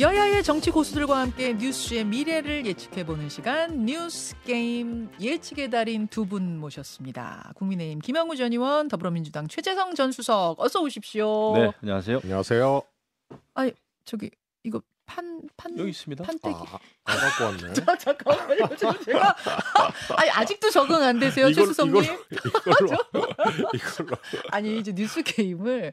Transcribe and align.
여야의 0.00 0.44
정치 0.44 0.70
고수들과 0.70 1.18
함께 1.18 1.52
뉴스의 1.54 2.04
미래를 2.04 2.64
예측해보는 2.64 3.28
시간 3.28 3.84
뉴스 3.84 4.36
게임 4.44 5.10
예측의 5.20 5.68
달인 5.70 6.06
두 6.06 6.24
분 6.24 6.58
모셨습니다. 6.58 7.50
국민의힘 7.56 7.98
김영우 7.98 8.36
전 8.36 8.52
의원, 8.52 8.86
더불어민주당 8.86 9.48
최재성 9.48 9.96
전 9.96 10.12
수석 10.12 10.54
어서 10.60 10.80
오십시오. 10.80 11.54
네, 11.56 11.72
안녕하세요. 11.82 12.20
안녕하세요. 12.22 12.82
아니 13.54 13.72
저기 14.04 14.30
이거 14.62 14.80
판 15.06 15.40
판 15.56 15.76
여기 15.76 15.90
있습니다. 15.90 16.22
판때기. 16.22 16.54
아, 16.54 16.78
안 17.04 17.18
갖고 17.18 17.44
왔네. 17.46 17.72
자, 17.74 17.96
잠깐만요. 17.98 18.76
제가 19.04 19.36
아니 20.16 20.30
아직도 20.30 20.70
적응 20.70 21.02
안 21.02 21.18
되세요, 21.18 21.52
최 21.52 21.66
수석님? 21.66 22.04
이걸로 22.04 22.96
이걸로 23.74 24.16
아니 24.50 24.78
이제 24.78 24.92
뉴스 24.92 25.20
게임을 25.24 25.92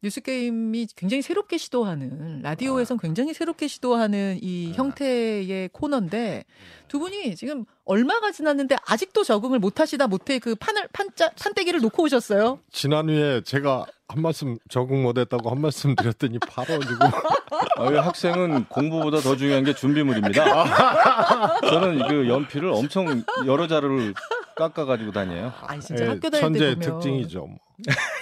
뉴스 0.00 0.20
게임이 0.20 0.86
굉장히 0.94 1.22
새롭게 1.22 1.58
시도하는 1.58 2.40
라디오에선 2.42 2.98
굉장히 2.98 3.34
새롭게 3.34 3.66
시도하는 3.66 4.38
이 4.40 4.70
아. 4.72 4.76
형태의 4.76 5.70
코너인데 5.72 6.44
두 6.86 7.00
분이 7.00 7.34
지금 7.34 7.64
얼마가 7.84 8.30
지났는데 8.30 8.76
아직도 8.86 9.24
적응을 9.24 9.58
못 9.58 9.80
하시다 9.80 10.06
못해 10.06 10.38
그 10.38 10.54
판을 10.54 10.88
판자 10.92 11.30
판때기를 11.30 11.80
놓고 11.80 12.04
오셨어요. 12.04 12.60
지난주에 12.70 13.40
제가 13.42 13.86
한 14.06 14.22
말씀 14.22 14.56
적응 14.68 15.02
못했다고 15.02 15.50
한 15.50 15.60
말씀 15.60 15.94
드렸더니 15.94 16.38
바로 16.38 16.78
지금 16.78 16.98
아, 17.76 17.90
이 17.90 17.96
학생은 17.96 18.66
공부보다 18.66 19.18
더 19.18 19.36
중요한 19.36 19.64
게 19.64 19.74
준비물입니다. 19.74 21.60
저는 21.68 22.08
그 22.08 22.28
연필을 22.28 22.70
엄청 22.70 23.24
여러 23.46 23.66
자루를 23.66 24.14
깎아 24.56 24.84
가지고 24.84 25.10
다녀요. 25.10 25.52
아니 25.62 25.80
진짜 25.80 26.04
예, 26.04 26.08
학교 26.08 26.30
다닐 26.30 26.30
때 26.30 26.40
천재의 26.40 26.74
보면 26.76 27.00
특징이죠. 27.00 27.40
뭐. 27.40 27.67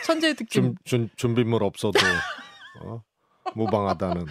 천재의 0.04 0.34
특징. 0.34 0.62
준, 0.62 0.76
준, 0.84 1.10
준비물 1.16 1.62
없어도 1.62 1.98
어? 2.84 3.02
무방하다는. 3.54 4.26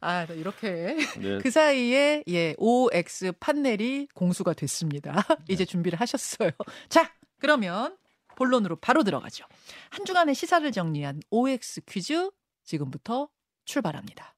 아 0.00 0.24
이렇게 0.24 0.96
네. 1.18 1.38
그 1.38 1.50
사이에 1.50 2.24
예 2.28 2.54
OX 2.58 3.32
판넬이 3.40 4.08
공수가 4.14 4.52
됐습니다. 4.52 5.24
이제 5.48 5.64
준비를 5.64 6.00
하셨어요. 6.00 6.50
자 6.88 7.10
그러면 7.38 7.96
본론으로 8.36 8.76
바로 8.76 9.02
들어가죠. 9.02 9.46
한 9.90 10.04
주간의 10.04 10.34
시사를 10.34 10.70
정리한 10.72 11.20
OX 11.30 11.82
퀴즈 11.86 12.30
지금부터 12.64 13.28
출발합니다. 13.64 14.34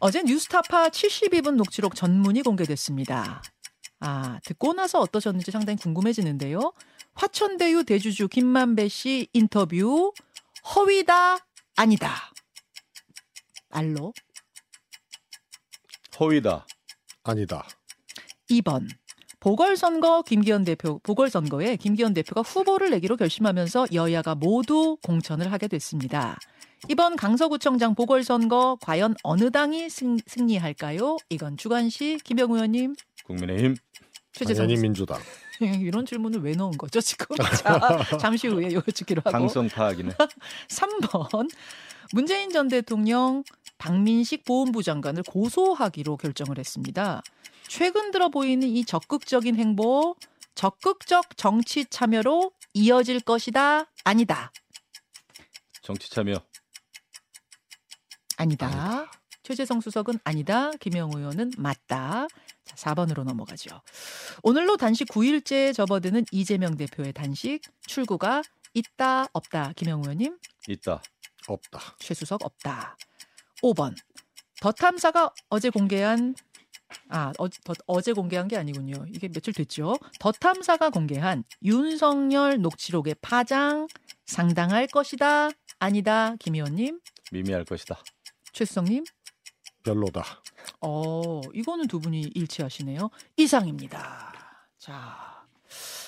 어제 0.00 0.22
뉴스타파 0.22 0.88
72분 0.88 1.56
녹취록 1.56 1.94
전문이 1.94 2.42
공개됐습니다. 2.42 3.42
아, 4.00 4.40
듣고 4.44 4.72
나서 4.72 4.98
어떠셨는지 5.00 5.50
상당히 5.50 5.78
궁금해지는데요. 5.78 6.72
화천대유 7.20 7.84
대주주 7.84 8.28
김만배 8.28 8.88
씨 8.88 9.28
인터뷰 9.34 10.10
허위다 10.74 11.36
아니다. 11.76 12.14
알로 13.68 14.14
허위다. 16.18 16.66
아니다. 17.22 17.68
2번 18.50 18.88
보궐선거 19.38 20.22
김기현 20.22 20.64
대표 20.64 20.98
보궐선거에 21.00 21.76
김기현 21.76 22.14
대표가 22.14 22.40
후보를 22.40 22.88
내기로 22.88 23.18
결심하면서 23.18 23.88
여야가 23.92 24.34
모두 24.34 24.96
공천을 25.02 25.52
하게 25.52 25.68
됐습니다. 25.68 26.38
이번 26.88 27.16
강서구청장 27.16 27.94
보궐선거 27.94 28.78
과연 28.80 29.14
어느 29.22 29.50
당이 29.50 29.90
승, 29.90 30.16
승리할까요? 30.26 31.18
이건 31.28 31.58
주관식 31.58 32.24
김병우 32.24 32.54
의원님 32.54 32.94
국민의힘 33.24 33.76
최재성. 34.32 34.68
민주당. 34.68 35.18
이런 35.80 36.06
질문을 36.06 36.40
왜 36.42 36.52
넣은 36.52 36.76
거죠 36.78 37.00
지금? 37.00 37.36
자, 37.62 38.18
잠시 38.18 38.48
후에 38.48 38.72
여쭙기로 38.72 39.20
하고 39.20 39.30
당성 39.30 39.68
파악이네. 39.68 40.12
3번 40.68 41.50
문재인 42.12 42.50
전 42.50 42.68
대통령 42.68 43.44
박민식 43.78 44.44
보훈부 44.44 44.82
장관을 44.82 45.22
고소하기로 45.22 46.16
결정을 46.16 46.58
했습니다. 46.58 47.22
최근 47.68 48.10
들어 48.10 48.28
보이는 48.28 48.66
이 48.66 48.84
적극적인 48.84 49.56
행보, 49.56 50.16
적극적 50.54 51.36
정치 51.36 51.86
참여로 51.86 52.52
이어질 52.74 53.20
것이다, 53.20 53.86
아니다, 54.04 54.52
정치 55.82 56.10
참여. 56.10 56.34
아니다. 58.36 59.10
최재성 59.42 59.80
수석은 59.80 60.18
아니다, 60.24 60.70
김영우 60.80 61.18
의원은 61.18 61.52
맞다. 61.58 62.26
자, 62.64 62.76
4번으로 62.76 63.24
넘어가죠. 63.24 63.80
오늘로 64.42 64.76
단식 64.76 65.08
9일째 65.08 65.74
접어드는 65.74 66.24
이재명 66.30 66.76
대표의 66.76 67.12
단식 67.12 67.60
출구가 67.86 68.42
있다, 68.74 69.26
없다, 69.32 69.72
김영우 69.74 70.02
의원님. 70.02 70.38
있다. 70.68 71.02
없다. 71.48 71.80
최수석 71.98 72.44
없다. 72.44 72.96
5번. 73.62 73.94
더 74.60 74.72
탐사가 74.72 75.32
어제 75.48 75.70
공개한 75.70 76.34
아, 77.08 77.32
어, 77.38 77.48
더, 77.48 77.72
어제 77.86 78.12
공개한 78.12 78.48
게 78.48 78.56
아니군요. 78.56 79.06
이게 79.12 79.28
며칠 79.28 79.54
됐죠. 79.54 79.96
더 80.18 80.32
탐사가 80.32 80.90
공개한 80.90 81.44
윤석열 81.62 82.60
녹취록의 82.60 83.16
파장 83.20 83.86
상당할 84.26 84.86
것이다. 84.88 85.50
아니다. 85.78 86.34
김 86.40 86.56
의원님, 86.56 87.00
미미할 87.32 87.64
것이다. 87.64 88.02
최수성님. 88.52 89.04
별로다. 89.82 90.24
어, 90.80 91.40
이거는 91.54 91.86
두 91.86 92.00
분이 92.00 92.32
일치하시네요. 92.34 93.10
이상입니다. 93.36 94.32
자, 94.78 95.44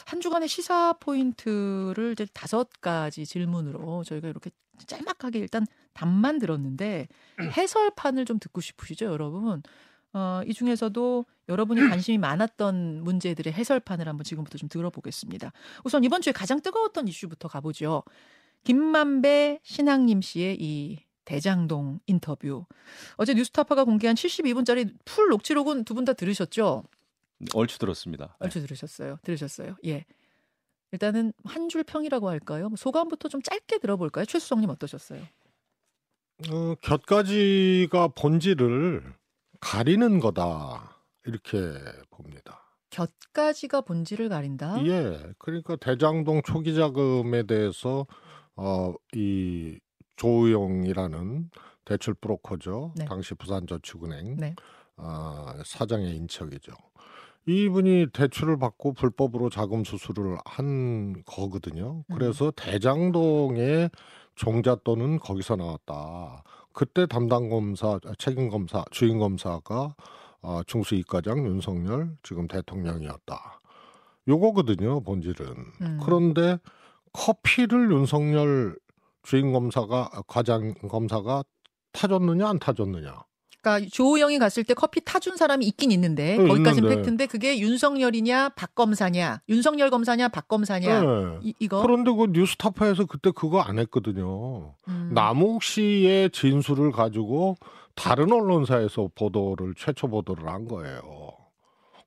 한 0.07 0.21
주간의 0.21 0.49
시사 0.49 0.95
포인트를 0.95 2.13
이제 2.13 2.27
다섯 2.33 2.69
가지 2.81 3.25
질문으로 3.25 4.05
저희가 4.05 4.29
이렇게 4.29 4.51
짤막하게 4.87 5.39
일단 5.39 5.67
답만 5.93 6.39
들었는데 6.39 7.09
해설판을 7.41 8.25
좀 8.25 8.39
듣고 8.39 8.61
싶으시죠, 8.61 9.07
여러분? 9.07 9.63
어, 10.15 10.43
이 10.47 10.53
중에서도 10.53 11.25
여러분이 11.49 11.89
관심이 11.89 12.19
많았던 12.19 13.03
문제들의 13.03 13.53
해설판을 13.53 14.09
한번 14.09 14.25
지금부터 14.25 14.59
좀 14.59 14.69
들어보겠습니다. 14.69 15.53
우선 15.85 16.05
이번 16.05 16.21
주에 16.21 16.33
가장 16.33 16.61
뜨거웠던 16.61 17.09
이슈부터 17.09 17.49
가보죠. 17.49 18.03
김만배 18.65 19.61
신학님 19.63 20.21
씨의 20.21 20.57
이 20.61 20.99
대장동 21.25 22.01
인터뷰. 22.07 22.67
어제 23.17 23.35
뉴스타파가 23.35 23.85
공개한 23.85 24.15
72분짜리 24.17 24.93
풀 25.05 25.29
녹취록은 25.29 25.85
두 25.85 25.95
분 25.95 26.05
다 26.05 26.13
들으셨죠? 26.15 26.85
얼추 27.55 27.79
들었습니다. 27.79 28.27
네. 28.41 28.47
얼추 28.47 28.61
들으셨어요. 28.61 29.19
들으셨어요. 29.23 29.77
예. 29.87 30.05
일단은 30.93 31.33
한 31.45 31.69
줄 31.69 31.85
평이라고 31.85 32.29
할까요? 32.29 32.69
뭐 32.69 32.77
소감부터 32.77 33.29
좀 33.29 33.41
짧게 33.43 33.79
들어볼까요? 33.79 34.25
최수성님 34.27 34.69
어떠셨어요? 34.71 35.23
어, 36.51 36.75
곁가지가 36.83 38.09
본질을 38.09 39.15
가리는 39.61 40.21
거다. 40.21 40.97
이렇게 41.25 41.59
봅니다. 42.11 42.61
곁가지가 42.91 43.83
본질을 43.83 44.29
가린다. 44.29 44.85
예. 44.87 45.19
그러니까 45.39 45.77
대장동 45.77 46.43
초기 46.45 46.75
자금에 46.75 47.45
대해서 47.45 48.07
어, 48.57 48.93
이 49.15 49.79
조우영이라는 50.23 51.51
대출 51.85 52.15
브로커죠. 52.15 52.93
네. 52.97 53.05
당시 53.07 53.35
부산저축은행 53.35 54.37
네. 54.37 54.55
아, 54.97 55.61
사장의 55.67 56.15
인척이죠. 56.17 56.73
이분이 57.47 58.07
대출을 58.13 58.57
받고 58.57 58.93
불법으로 58.93 59.51
자금 59.51 59.83
수수를 59.83 60.39
한 60.45 61.25
거거든요. 61.25 62.05
음. 62.09 62.15
그래서 62.15 62.53
대장동의 62.53 63.91
종잣돈은 64.37 65.19
거기서 65.19 65.57
나왔다. 65.57 66.45
그때 66.73 67.07
담당 67.07 67.49
검사, 67.49 67.99
책임 68.17 68.49
검사, 68.49 68.85
주임 68.93 69.19
검사가 69.19 69.97
어, 70.43 70.61
중수 70.69 70.95
이과장 70.95 71.45
윤석열 71.47 72.17
지금 72.23 72.47
대통령이었다. 72.47 73.61
요거거든요, 74.29 75.01
본질은. 75.01 75.47
음. 75.81 76.01
그런데 76.05 76.59
커피를 77.13 77.91
윤석열 77.91 78.77
주임 79.23 79.53
검사가 79.53 80.11
과장 80.27 80.75
검사가 80.75 81.45
타줬느냐 81.93 82.49
안 82.49 82.59
타줬느냐. 82.59 83.25
그러니까 83.63 83.89
조우영이 83.93 84.39
갔을 84.41 84.65
때 84.65 84.75
커피 84.75 85.01
타준 85.05 85.37
사람이 85.37 85.65
있긴 85.67 85.93
있는데 85.93 86.37
네, 86.37 86.49
거기까지는 86.49 86.89
있는데. 86.89 86.97
팩트인데 86.97 87.27
그게 87.27 87.59
윤석열이냐 87.61 88.51
박 88.51 88.75
검사냐 88.75 89.43
윤석열 89.49 89.89
검사냐 89.89 90.29
박 90.29 90.49
검사냐 90.49 91.01
네. 91.01 91.39
이, 91.43 91.55
이거 91.61 91.81
그런데 91.81 92.11
그 92.11 92.27
뉴스타파에서 92.33 93.07
그때 93.07 93.31
그거 93.31 93.61
안 93.61 93.79
했거든요. 93.79 94.75
음. 94.89 95.11
남욱 95.15 95.63
씨의 95.63 96.31
진술을 96.31 96.91
가지고 96.91 97.57
다른 97.95 98.33
언론사에서 98.33 99.11
보도를 99.15 99.75
최초 99.77 100.09
보도를 100.09 100.49
한 100.49 100.67
거예요. 100.67 101.22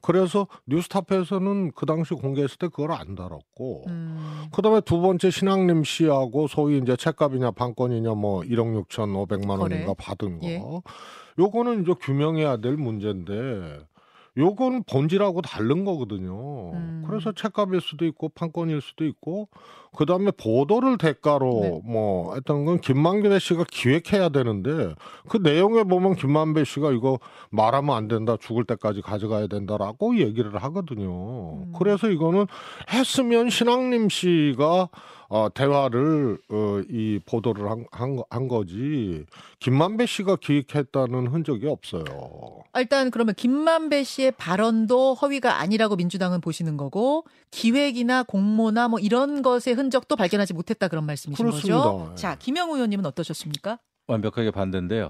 그래서 0.06 0.48
뉴스타파에서는 0.68 1.72
그 1.74 1.88
당시 1.88 2.14
공개했을 2.14 2.60
때 2.60 2.68
그걸 2.68 2.92
안 2.92 3.16
다뤘고 3.16 3.86
음. 3.88 4.46
그다음에 4.54 4.82
두 4.82 5.02
번째 5.02 5.32
신학님 5.32 5.84
씨하고 5.84 6.48
소위 6.48 6.78
이제 6.78 6.96
책값이냐 6.96 7.52
판권이냐 7.52 8.14
뭐 8.14 8.42
1억 8.42 8.86
6천 8.86 9.28
5백만 9.28 9.58
거래. 9.58 9.76
원인가 9.76 9.96
받은 9.98 10.40
거. 10.42 10.46
예. 10.46 10.62
요거는 11.40 11.82
이제 11.82 11.94
규명해야 12.00 12.58
될 12.58 12.78
문제인데 12.78 13.80
요건 14.38 14.84
본질하고 14.84 15.42
다른 15.42 15.86
거거든요. 15.86 16.74
음. 16.74 17.04
그래서 17.08 17.32
책값일 17.32 17.80
수도 17.82 18.06
있고 18.06 18.30
판권일 18.30 18.82
수도 18.82 19.06
있고 19.06 19.48
그다음에 19.96 20.32
보도를 20.32 20.98
대가로 20.98 21.60
네. 21.62 21.82
뭐 21.86 22.36
했던 22.36 22.66
건 22.66 22.82
김만배 22.82 23.40
씨가 23.40 23.66
기획해야 23.72 24.30
되는데 24.30 24.94
그 25.30 25.38
내용에 25.38 25.84
보면 25.84 26.16
김만배 26.16 26.66
씨가 26.66 26.92
이거 26.92 27.20
말하면 27.50 27.96
안 27.96 28.08
된다 28.08 28.36
죽을 28.40 28.66
때까지 28.66 29.02
가져가야 29.02 29.48
된다라고 29.48 30.18
얘기를 30.18 30.56
하거든요. 30.64 31.54
음. 31.54 31.74
그래서 31.78 32.10
이거는 32.10 32.48
했으면 32.92 33.50
신앙님 33.50 34.10
씨가 34.10 34.90
어, 35.28 35.48
대화를 35.54 36.38
어, 36.50 36.82
이 36.90 37.20
보도를 37.26 37.70
한, 37.70 37.86
한, 37.92 38.16
거- 38.16 38.26
한 38.30 38.48
거지 38.48 39.26
김만배 39.60 40.06
씨가 40.06 40.36
기획했다는 40.38 41.28
흔적이 41.28 41.68
없어요. 41.68 42.04
아, 42.74 42.80
일단 42.80 43.10
그러면 43.12 43.34
김만배 43.36 44.04
씨의 44.04 44.32
발언도 44.34 45.16
허위가 45.16 45.60
아니라고 45.60 45.96
민주당은 45.96 46.42
보시는 46.42 46.78
거고 46.78 47.26
기획이나 47.52 48.24
공모나 48.24 48.88
뭐 48.88 49.00
이런 49.00 49.42
것의 49.42 49.74
흔적도 49.76 50.16
발견하지 50.16 50.54
못했다 50.54 50.88
그런 50.88 51.06
말씀이신 51.06 51.44
그렇습니다. 51.44 51.78
거죠? 51.84 52.10
예. 52.12 52.16
자, 52.16 52.36
김영우 52.38 52.76
의원님은 52.76 53.06
어떠셨습니까? 53.08 53.80
완벽하게 54.08 54.52
반대인데요. 54.52 55.10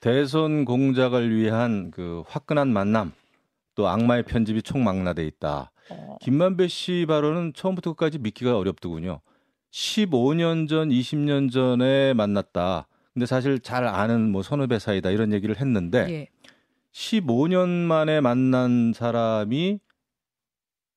대선 0.00 0.64
공작을 0.64 1.34
위한 1.34 1.90
그 1.90 2.22
화끈한 2.28 2.72
만남 2.72 3.12
또 3.74 3.88
악마의 3.88 4.24
편집이 4.24 4.62
총망라돼 4.62 5.26
있다. 5.26 5.72
어, 5.90 6.16
김만배 6.20 6.68
씨 6.68 7.04
발언은 7.08 7.52
처음부터 7.54 7.94
끝까지 7.94 8.18
믿기가 8.18 8.56
어렵더군요. 8.56 9.20
15년 9.72 10.68
전, 10.68 10.88
20년 10.88 11.50
전에 11.50 12.12
만났다. 12.14 12.86
근데 13.12 13.26
사실 13.26 13.58
잘 13.60 13.86
아는 13.86 14.30
뭐 14.30 14.42
선후배 14.42 14.78
사이다 14.78 15.10
이런 15.10 15.32
얘기를 15.32 15.58
했는데 15.60 16.06
예. 16.10 16.28
15년 16.92 17.68
만에 17.68 18.20
만난 18.20 18.92
사람이 18.94 19.78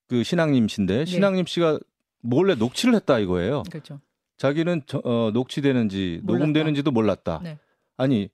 그 0.08 0.24
신앙님 0.24 0.68
씨인데 0.68 1.06
신앙님 1.06 1.46
씨가 1.46 1.80
몰래 2.22 2.56
녹취를 2.56 2.96
했다 2.96 3.20
이거예요. 3.20 3.64
그렇죠. 3.70 4.00
자기는 4.38 4.82
저- 4.86 5.02
어, 5.04 5.32
녹취되는지 5.34 6.22
몰랐다. 6.24 6.40
녹음되는지도 6.46 6.92
몰랐다. 6.92 7.40
네. 7.44 7.58
아니 7.98 8.30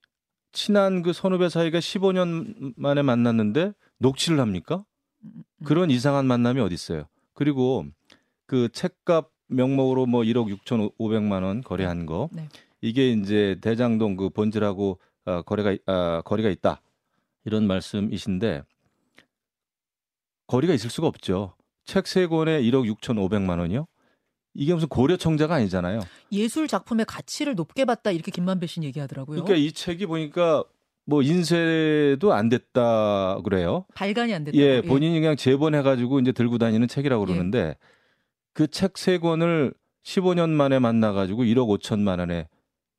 친한 0.52 1.04
그 1.04 1.14
선후배 1.14 1.50
사이가 1.50 1.80
15년 1.80 2.74
만에 2.76 3.02
만났는데 3.02 3.74
녹취를 4.00 4.40
합니까? 4.40 4.86
음, 5.24 5.44
그런 5.66 5.92
이상한 5.92 6.26
만남이 6.26 6.60
어디 6.62 6.74
있어요? 6.74 7.06
그리고 7.34 7.86
그 8.46 8.70
책값 8.70 9.30
명목으로 9.50 10.06
뭐 10.06 10.22
1억 10.24 10.48
6,500만 10.66 11.44
원 11.44 11.62
거래한 11.62 12.06
거 12.06 12.30
네. 12.32 12.48
이게 12.82 13.12
이제 13.12 13.58
대장동 13.62 14.16
그 14.16 14.30
본질하고 14.30 15.00
어, 15.26 15.42
거래가 15.42 15.76
아, 15.86 16.22
거리가 16.24 16.50
있다 16.50 16.82
이런 17.46 17.68
말씀이신데 17.68 18.64
거리가 20.48 20.74
있을 20.74 20.90
수가 20.90 21.08
없죠. 21.08 21.54
책 21.86 22.08
세 22.08 22.28
권에 22.28 22.62
1억 22.62 22.88
6,500만 22.96 23.60
원이요? 23.60 23.88
이게 24.54 24.74
무슨 24.74 24.88
고려 24.88 25.16
청자가 25.18 25.56
아니잖아요. 25.56 26.00
예술 26.32 26.68
작품의 26.68 27.06
가치를 27.06 27.56
높게 27.56 27.86
봤다 27.86 28.12
이렇게 28.12 28.32
김만배 28.32 28.68
씨는 28.68 28.88
얘기하더라고요. 28.88 29.44
그러니까 29.44 29.56
이 29.56 29.72
책이 29.72 30.06
보니까 30.08 30.64
뭐 31.06 31.22
인쇄도 31.22 32.34
안 32.34 32.50
됐다 32.50 33.40
그래요. 33.44 33.86
발간이 33.96 34.34
안 34.34 34.44
됐다고. 34.44 34.62
예, 34.62 34.82
본인이 34.82 35.20
그냥 35.20 35.36
재본해 35.36 35.82
가지고 35.82 36.20
이제 36.20 36.32
들고 36.32 36.58
다니는 36.58 36.88
책이라고 36.88 37.24
예. 37.24 37.26
그러는데 37.26 37.76
그 38.60 38.68
책 38.68 38.98
세 38.98 39.18
권을 39.20 39.74
15년 40.04 40.50
만에 40.50 40.80
만나가지고 40.80 41.44
1억 41.44 41.80
5천만 41.80 42.20
원에 42.20 42.50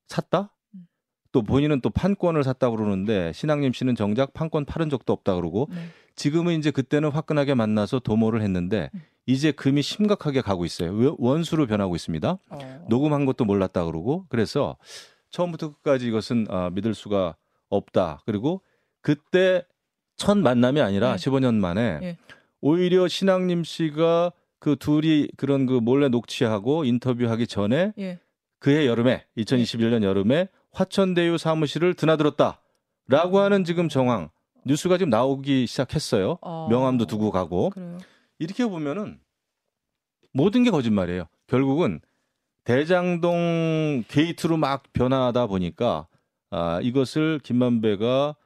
샀다? 0.08 0.54
음. 0.74 0.86
또 1.32 1.42
본인은 1.42 1.82
또 1.82 1.90
판권을 1.90 2.44
샀다고 2.44 2.76
그러는데 2.76 3.32
신앙님 3.34 3.72
씨는 3.74 3.94
정작 3.94 4.32
판권 4.32 4.64
팔은 4.64 4.88
적도 4.88 5.12
없다 5.12 5.34
그러고 5.34 5.68
네. 5.70 5.76
지금은 6.16 6.58
이제 6.58 6.70
그때는 6.70 7.10
화끈하게 7.10 7.54
만나서 7.54 7.98
도모를 7.98 8.40
했는데 8.42 8.88
음. 8.94 9.02
이제 9.26 9.52
금이 9.52 9.82
심각하게 9.82 10.40
가고 10.40 10.64
있어요. 10.64 10.92
왜- 10.92 11.12
원수로 11.18 11.66
변하고 11.66 11.94
있습니다. 11.94 12.38
어. 12.48 12.86
녹음한 12.88 13.26
것도 13.26 13.44
몰랐다 13.44 13.84
그러고 13.84 14.24
그래서 14.30 14.78
처음부터 15.30 15.72
끝까지 15.72 16.08
이것은 16.08 16.46
아, 16.48 16.70
믿을 16.70 16.94
수가 16.94 17.36
없다. 17.68 18.22
그리고 18.24 18.62
그때 19.02 19.64
첫 20.16 20.38
만남이 20.38 20.80
아니라 20.80 21.16
네. 21.16 21.30
15년 21.30 21.54
만에 21.56 22.00
예. 22.02 22.18
오히려 22.62 23.08
신앙님 23.08 23.62
씨가 23.64 24.32
그 24.60 24.76
둘이 24.76 25.28
그런 25.36 25.66
그 25.66 25.72
몰래 25.72 26.08
녹취하고 26.08 26.84
인터뷰하기 26.84 27.46
전에 27.46 27.92
예. 27.98 28.20
그해 28.60 28.86
여름에 28.86 29.24
2021년 29.38 30.02
여름에 30.02 30.48
화천대유 30.72 31.38
사무실을 31.38 31.94
드나들었다라고 31.94 33.38
하는 33.40 33.64
지금 33.64 33.88
정황 33.88 34.28
뉴스가 34.66 34.98
지금 34.98 35.10
나오기 35.10 35.66
시작했어요. 35.66 36.38
어. 36.42 36.68
명함도 36.68 37.06
두고 37.06 37.30
가고 37.30 37.70
그래요. 37.70 37.98
이렇게 38.38 38.66
보면은 38.66 39.18
모든 40.32 40.62
게 40.62 40.70
거짓말이에요. 40.70 41.24
결국은 41.46 42.00
대장동 42.64 44.04
게이트로 44.08 44.58
막 44.58 44.84
변하다 44.92 45.46
보니까 45.46 46.06
아, 46.50 46.80
이것을 46.82 47.40
김만배가 47.42 48.36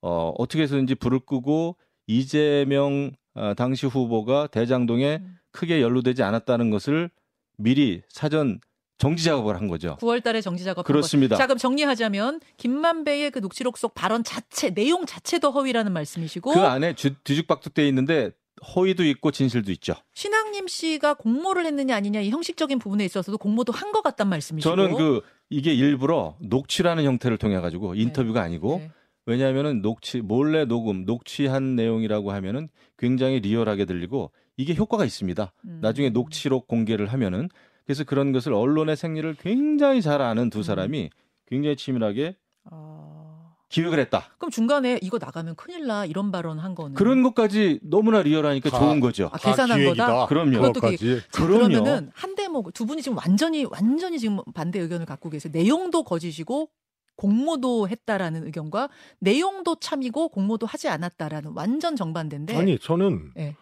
어, 0.00 0.32
어떻게 0.38 0.62
해서든지 0.62 0.94
불을 0.94 1.20
끄고 1.20 1.76
이재명 2.06 3.12
아, 3.34 3.52
당시 3.54 3.86
후보가 3.86 4.46
대장동에 4.48 5.18
음. 5.20 5.37
크게 5.58 5.82
연루되지 5.82 6.22
않았다는 6.22 6.70
것을 6.70 7.10
미리 7.56 8.02
사전 8.08 8.60
정지 8.96 9.24
작업을 9.24 9.56
한 9.56 9.66
거죠. 9.66 9.96
9월 10.00 10.22
달에 10.22 10.40
정지 10.40 10.62
작업 10.62 10.84
그렇습니다. 10.86 11.36
자, 11.36 11.46
그럼 11.46 11.58
정리하자면 11.58 12.40
김만배의 12.58 13.32
그 13.32 13.40
녹취록 13.40 13.76
속 13.76 13.94
발언 13.94 14.22
자체, 14.22 14.70
내용 14.70 15.04
자체도 15.04 15.50
허위라는 15.50 15.92
말씀이시고 15.92 16.52
그 16.52 16.60
안에 16.60 16.94
주- 16.94 17.14
뒤죽박죽 17.24 17.74
돼 17.74 17.88
있는데 17.88 18.30
허위도 18.74 19.04
있고 19.04 19.30
진실도 19.32 19.70
있죠. 19.72 19.94
신앙님 20.14 20.66
씨가 20.68 21.14
공모를 21.14 21.66
했느냐 21.66 21.94
아니냐 21.96 22.20
이 22.20 22.30
형식적인 22.30 22.78
부분에 22.78 23.04
있어서도 23.04 23.38
공모도 23.38 23.72
한 23.72 23.90
것 23.92 24.02
같단 24.02 24.28
말씀이시고 24.28 24.68
저는 24.76 24.94
그 24.96 25.22
이게 25.50 25.72
일부러 25.74 26.36
녹취라는 26.40 27.04
형태를 27.04 27.36
통해 27.38 27.58
가지고 27.60 27.94
인터뷰가 27.96 28.42
아니고 28.42 28.78
네. 28.78 28.90
왜냐하면은 29.26 29.82
녹취 29.82 30.20
몰래 30.20 30.64
녹음 30.64 31.04
녹취한 31.04 31.74
내용이라고 31.76 32.32
하면은 32.32 32.68
굉장히 32.96 33.38
리얼하게 33.40 33.84
들리고 33.84 34.30
이게 34.58 34.74
효과가 34.74 35.04
있습니다. 35.06 35.52
음. 35.64 35.78
나중에 35.80 36.10
녹취록 36.10 36.66
공개를 36.66 37.06
하면은 37.06 37.48
그래서 37.86 38.04
그런 38.04 38.32
것을 38.32 38.52
언론의 38.52 38.96
생리를 38.96 39.34
굉장히 39.40 40.02
잘 40.02 40.20
아는 40.20 40.44
음. 40.44 40.50
두 40.50 40.62
사람이 40.62 41.08
굉장히 41.46 41.76
치밀하게 41.76 42.36
아, 42.70 43.52
기획을 43.70 43.98
했다. 44.00 44.26
그럼 44.36 44.50
중간에 44.50 44.98
이거 45.00 45.18
나가면 45.18 45.54
큰일 45.54 45.86
나 45.86 46.04
이런 46.04 46.30
발언 46.32 46.58
한 46.58 46.74
거는 46.74 46.94
그런 46.94 47.22
것까지 47.22 47.78
너무나 47.82 48.20
리얼하니까 48.20 48.68
다- 48.68 48.78
좋은 48.80 49.00
거죠. 49.00 49.30
아, 49.32 49.38
계산한. 49.38 49.84
거다? 49.86 50.26
그럼요. 50.26 50.50
그것도 50.56 50.72
그것까지. 50.74 51.22
그러면은 51.32 52.10
한 52.12 52.34
대목 52.34 52.74
두 52.74 52.84
분이 52.84 53.00
지금 53.00 53.16
완전히 53.16 53.64
완전히 53.64 54.18
지금 54.18 54.40
반대 54.54 54.80
의견을 54.80 55.06
갖고 55.06 55.30
계세요. 55.30 55.50
내용도 55.54 56.02
거짓이고 56.02 56.68
공모도 57.16 57.88
했다라는 57.88 58.44
의견과 58.46 58.88
내용도 59.20 59.76
참이고 59.76 60.28
공모도 60.28 60.66
하지 60.66 60.88
않았다라는 60.88 61.52
완전 61.54 61.96
정반대인데. 61.96 62.56
아니 62.56 62.78
저는 62.78 63.32
네. 63.34 63.56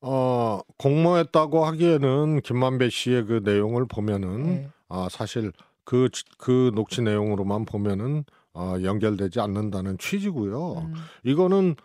어, 0.00 0.60
공모했다고 0.76 1.64
하기에는 1.64 2.40
김만배 2.42 2.90
씨의 2.90 3.26
그 3.26 3.40
내용을 3.44 3.86
보면은 3.86 4.42
네. 4.44 4.68
아, 4.88 5.08
사실 5.10 5.52
그, 5.84 6.08
그 6.36 6.70
녹취 6.74 7.02
내용으로만 7.02 7.64
보면은 7.64 8.24
어, 8.54 8.74
연결되지 8.82 9.40
않는다는 9.40 9.98
취지고요. 9.98 10.78
음, 10.78 10.94
이거는 11.24 11.76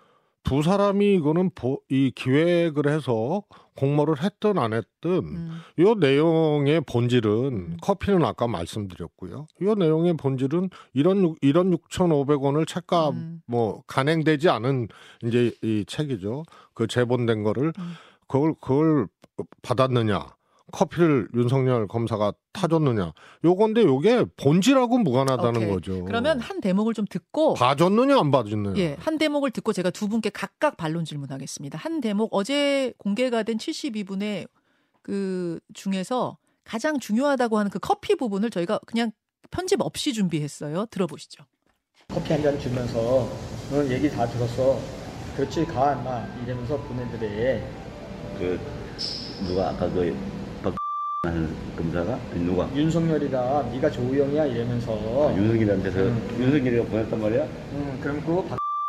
두 0.43 0.61
사람이 0.61 1.15
이거는 1.15 1.51
보, 1.55 1.81
이 1.89 2.11
기획을 2.13 2.87
해서 2.87 3.43
공모를 3.75 4.21
했든 4.21 4.57
안 4.57 4.73
했든 4.73 5.11
음, 5.11 5.59
이 5.77 5.83
내용의 5.99 6.81
본질은 6.81 7.31
음. 7.31 7.77
커피는 7.81 8.23
아까 8.23 8.47
말씀드렸고요. 8.47 9.47
이 9.61 9.65
내용의 9.65 10.15
본질은 10.17 10.69
이런 10.93 11.23
육- 11.23 11.37
이런 11.41 11.71
6,500원을 11.71 12.67
책값 12.67 13.13
음. 13.13 13.41
뭐 13.47 13.83
간행되지 13.87 14.49
않은 14.49 14.87
이제 15.23 15.51
이 15.61 15.83
책이죠. 15.87 16.43
그 16.73 16.87
재본된 16.87 17.43
거를 17.43 17.73
음. 17.77 17.93
그걸 18.27 18.53
그걸 18.61 19.07
받았느냐? 19.61 20.27
커피를 20.71 21.27
윤석열 21.35 21.87
검사가 21.87 22.33
타줬느냐? 22.53 23.13
요건데 23.43 23.83
요게 23.83 24.25
본질하고 24.37 24.97
무관하다는 24.99 25.61
오케이. 25.61 25.69
거죠. 25.69 26.05
그러면 26.05 26.39
한 26.39 26.61
대목을 26.61 26.93
좀 26.93 27.05
듣고 27.09 27.53
봐줬느냐 27.55 28.17
안 28.17 28.31
봐줬느냐? 28.31 28.79
예, 28.79 28.95
한 28.99 29.17
대목을 29.17 29.51
듣고 29.51 29.73
제가 29.73 29.89
두 29.89 30.07
분께 30.07 30.29
각각 30.29 30.77
반론 30.77 31.05
질문하겠습니다. 31.05 31.77
한 31.77 31.99
대목 32.01 32.29
어제 32.33 32.93
공개가 32.97 33.43
된 33.43 33.57
72분의 33.57 34.47
그 35.01 35.59
중에서 35.73 36.37
가장 36.63 36.97
중요하다고 36.97 37.57
하는 37.57 37.69
그 37.69 37.77
커피 37.79 38.15
부분을 38.15 38.49
저희가 38.49 38.79
그냥 38.85 39.11
편집 39.51 39.81
없이 39.81 40.13
준비했어요. 40.13 40.85
들어보시죠. 40.89 41.43
커피 42.07 42.33
한 42.33 42.41
잔 42.41 42.57
주면서 42.59 43.29
너는 43.69 43.91
얘기 43.91 44.09
다 44.09 44.25
들었어. 44.27 44.79
그렇지 45.35 45.65
가 45.65 45.93
인마 45.93 46.25
이러면서 46.45 46.77
보내드래. 46.77 47.67
그 48.39 48.59
누가 49.47 49.69
아까 49.69 49.89
그 49.89 50.15
박. 50.15 50.42
하는 51.25 51.55
검사가 51.77 52.19
누가 52.33 52.69
윤석열이가 52.75 53.69
네가 53.71 53.89
조우영이야 53.91 54.45
이러면서. 54.45 54.91
아, 55.29 55.33
윤석열한테서 55.33 55.99
음. 55.99 56.35
윤석열이가 56.37 56.83
보냈단 56.83 57.21
말이야. 57.21 57.43
음 57.71 57.97
그럼 58.01 58.21
그 58.25 58.43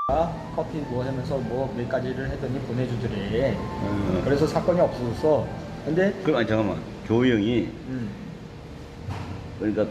박가 0.09 0.53
커피 0.57 0.79
뭐 0.79 1.05
하면서 1.05 1.39
뭐 1.39 1.73
몇 1.77 1.89
가지를 1.89 2.29
했더니 2.31 2.59
보내주더래. 2.63 3.57
어. 3.57 4.23
그래서 4.25 4.49
사건이 4.49 4.81
없어졌어. 4.81 5.47
근데 5.85 6.13
그럼 6.25 6.39
아니 6.39 6.49
잠깐만 6.49 6.77
조영이 7.07 7.69
음. 7.87 8.11
그러니까 9.61 9.87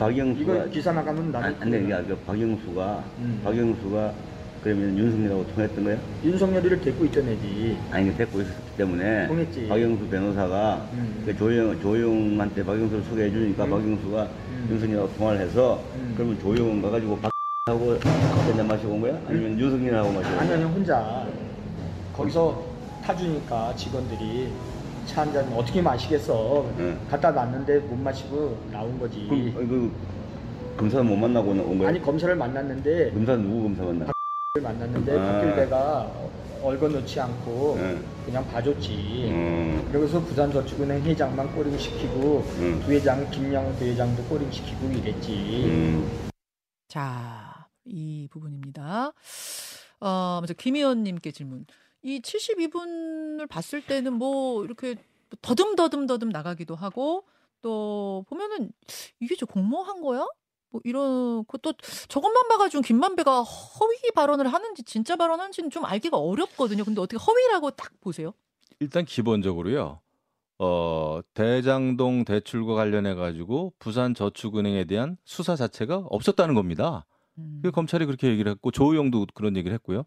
박영수가 0.00 0.54
이거 0.56 0.66
기사 0.70 0.90
나가면 0.90 1.30
나도 1.30 1.46
안, 1.46 1.56
안 1.60 1.70
되는 1.70 1.86
게 1.86 1.94
아니라 1.94 2.16
박영수가 2.26 3.04
음. 3.20 3.40
박영수가 3.44 4.12
그러면 4.66 4.98
윤석열하고 4.98 5.46
통했던 5.54 5.84
거야? 5.84 5.96
윤석열이를 6.24 6.80
데리고 6.80 7.04
있던 7.04 7.28
애지. 7.28 7.78
아니 7.92 8.12
데리고 8.16 8.40
있었기 8.40 8.76
때문에 8.76 9.28
통했지. 9.28 9.68
박영수 9.68 10.08
변호사가 10.08 10.88
음. 10.92 11.22
그 11.24 11.36
조영 11.36 11.80
조영한테 11.80 12.64
박영수를 12.64 13.04
소개해 13.04 13.30
주니까 13.30 13.64
음. 13.64 13.70
박영수가 13.70 14.22
음. 14.24 14.68
윤석열하고 14.72 15.12
통화를 15.16 15.40
해서 15.42 15.80
음. 15.94 16.14
그러면 16.16 16.36
조영은 16.40 16.82
가가지고 16.82 17.16
박하고 17.64 17.86
커피 17.96 18.48
한잔 18.48 18.66
마시고 18.66 18.92
온 18.94 19.00
거야? 19.02 19.16
아니면 19.28 19.56
윤석열하고 19.56 20.12
마시고 20.12 20.34
온 20.34 20.40
아니? 20.40 20.52
아니 20.54 20.64
혼자 20.64 21.24
거기서 22.12 22.64
타주니까 23.04 23.72
직원들이 23.76 24.48
차 25.06 25.20
한 25.20 25.32
잔 25.32 25.46
어떻게 25.52 25.80
마시겠어. 25.80 26.68
응. 26.80 26.98
갖다 27.08 27.30
놨는데 27.30 27.78
못 27.86 27.94
마시고 28.00 28.58
나온 28.72 28.98
거지. 28.98 29.28
그럼 29.28 29.52
어, 29.54 29.68
그 29.68 29.92
검사는 30.76 31.06
못 31.06 31.14
만나고 31.16 31.50
온 31.52 31.78
거야? 31.78 31.88
아니 31.90 32.02
검사를 32.02 32.34
만났는데 32.34 33.12
검사 33.12 33.36
누구 33.36 33.62
검사 33.62 33.84
만나? 33.84 34.15
만났는데 34.60 35.18
아. 35.18 35.32
박길배가 35.32 36.12
얼거 36.62 36.88
넣지 36.88 37.20
않고 37.20 37.76
응. 37.78 38.04
그냥 38.24 38.46
봐줬지. 38.48 39.28
음. 39.30 39.88
그래서 39.92 40.20
부산저축은행 40.20 41.02
회장만 41.04 41.54
꼬링 41.54 41.78
시키고 41.78 42.44
응. 42.58 42.80
부회장 42.80 43.30
김양호 43.30 43.72
부회장도 43.74 44.24
꼬링 44.24 44.50
시키고 44.50 44.88
이랬지. 44.90 45.32
음. 45.66 46.28
자, 46.88 47.68
이 47.84 48.28
부분입니다. 48.30 49.12
어, 50.00 50.38
먼저 50.40 50.54
김 50.54 50.76
의원님께 50.76 51.30
질문. 51.30 51.66
이 52.02 52.20
72분을 52.20 53.48
봤을 53.48 53.84
때는 53.84 54.12
뭐 54.12 54.64
이렇게 54.64 54.96
더듬더듬더듬 55.42 56.28
나가기도 56.30 56.74
하고 56.74 57.24
또 57.62 58.24
보면은 58.28 58.70
이게 59.20 59.34
저 59.36 59.46
공모한 59.46 60.00
거야? 60.00 60.26
뭐 60.76 60.80
이런 60.84 61.44
것도 61.46 61.72
저것만 62.08 62.48
봐가지고 62.48 62.82
김만배가 62.82 63.42
허위 63.42 63.96
발언을 64.14 64.52
하는지 64.52 64.82
진짜 64.82 65.16
발언하는지는 65.16 65.70
좀 65.70 65.84
알기가 65.84 66.18
어렵거든요. 66.18 66.84
근데 66.84 67.00
어떻게 67.00 67.16
허위라고 67.16 67.70
딱 67.70 67.92
보세요? 68.00 68.32
일단 68.80 69.04
기본적으로요. 69.04 70.00
어, 70.58 71.20
대장동 71.34 72.24
대출과 72.24 72.74
관련해 72.74 73.14
가지고 73.14 73.72
부산 73.78 74.14
저축은행에 74.14 74.84
대한 74.84 75.16
수사 75.24 75.56
자체가 75.56 75.96
없었다는 76.10 76.54
겁니다. 76.54 77.06
음. 77.38 77.60
그 77.62 77.70
검찰이 77.70 78.06
그렇게 78.06 78.28
얘기를 78.28 78.50
했고 78.52 78.70
조의용도 78.70 79.26
그런 79.34 79.56
얘기를 79.56 79.74
했고요. 79.74 80.04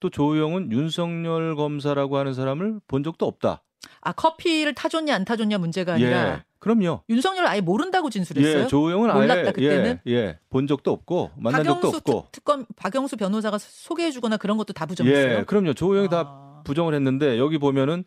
또 0.00 0.10
조의용은 0.10 0.72
윤석열 0.72 1.54
검사라고 1.54 2.16
하는 2.16 2.34
사람을 2.34 2.80
본 2.88 3.04
적도 3.04 3.26
없다. 3.26 3.62
아 4.00 4.12
커피를 4.12 4.74
타줬냐 4.74 5.14
안 5.14 5.24
타줬냐 5.24 5.58
문제가 5.58 5.94
아니라 5.94 6.34
예, 6.34 6.42
그럼요. 6.58 7.02
윤석열 7.08 7.46
아예 7.46 7.60
모른다고 7.60 8.10
진술했어요. 8.10 8.62
예, 8.64 8.66
조의용은 8.66 9.12
몰랐다, 9.12 9.34
아예 9.34 9.52
그때는? 9.52 10.00
예, 10.06 10.12
예, 10.12 10.38
본 10.50 10.66
적도 10.66 10.92
없고 10.92 11.30
만난 11.36 11.64
적도 11.64 11.88
없고. 11.88 12.26
특, 12.30 12.32
특검 12.32 12.66
박영수 12.76 13.16
변호사가 13.16 13.58
소개해주거나 13.58 14.36
그런 14.36 14.56
것도 14.56 14.72
다 14.72 14.86
부정했어요. 14.86 15.38
예, 15.40 15.44
그럼요. 15.44 15.74
다 16.08 16.20
아. 16.26 16.62
부정을 16.64 16.94
했는데 16.94 17.38
여기 17.38 17.58
보면은 17.58 18.04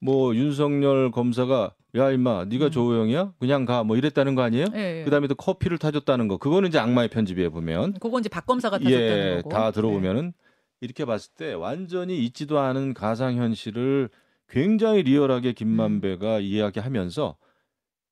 뭐 0.00 0.34
윤석열 0.34 1.10
검사가 1.10 1.72
야 1.96 2.10
임마 2.10 2.46
네가 2.46 2.66
음. 2.66 2.70
조의용이야? 2.70 3.32
그냥 3.38 3.64
가 3.64 3.84
뭐 3.84 3.96
이랬다는 3.96 4.34
거 4.34 4.42
아니에요? 4.42 4.66
예, 4.74 5.00
예. 5.00 5.04
그다음에 5.04 5.28
또 5.28 5.34
커피를 5.34 5.78
타줬다는 5.78 6.28
거. 6.28 6.36
그거는 6.38 6.68
이제 6.68 6.78
악마의 6.78 7.08
편집에 7.08 7.48
보면 7.48 7.94
그건 7.94 8.20
이제 8.20 8.28
박 8.28 8.44
검사가 8.46 8.78
타줬다는 8.78 9.00
예, 9.00 9.36
거고. 9.36 9.48
네. 9.48 9.54
다 9.54 9.70
들어보면은 9.70 10.32
이렇게 10.80 11.04
봤을 11.04 11.32
때 11.34 11.54
완전히 11.54 12.18
있지도 12.24 12.58
않은 12.58 12.92
가상 12.94 13.36
현실을 13.36 14.10
굉장히 14.48 15.02
리얼하게 15.02 15.50
음. 15.50 15.54
김만배가 15.54 16.40
이야기하면서 16.40 17.36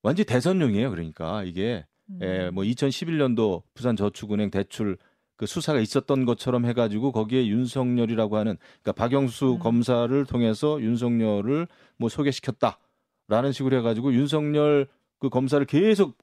완전 0.03 0.23
히 0.23 0.27
대선용이에요. 0.27 0.91
그러니까 0.91 1.45
이게 1.45 1.85
음. 2.11 2.19
예, 2.23 2.51
뭐 2.51 2.65
2011년도 2.65 3.62
부산 3.75 3.97
저축은행 3.97 4.51
대출 4.51 4.99
그 5.37 5.47
수사가 5.47 5.81
있었던 5.81 6.25
것처럼 6.25 6.67
해가지고 6.67 7.12
거기에 7.12 7.47
윤석열이라고 7.47 8.37
하는 8.37 8.57
그러니까 8.83 8.93
박영수 8.93 9.55
음. 9.55 9.59
검사를 9.59 10.25
통해서 10.27 10.81
윤석열을 10.81 11.67
뭐 11.97 12.09
소개시켰다라는 12.09 13.53
식으로 13.53 13.77
해가지고 13.79 14.15
윤석열 14.15 14.87
그 15.19 15.29
검사를 15.31 15.65
계속 15.67 16.17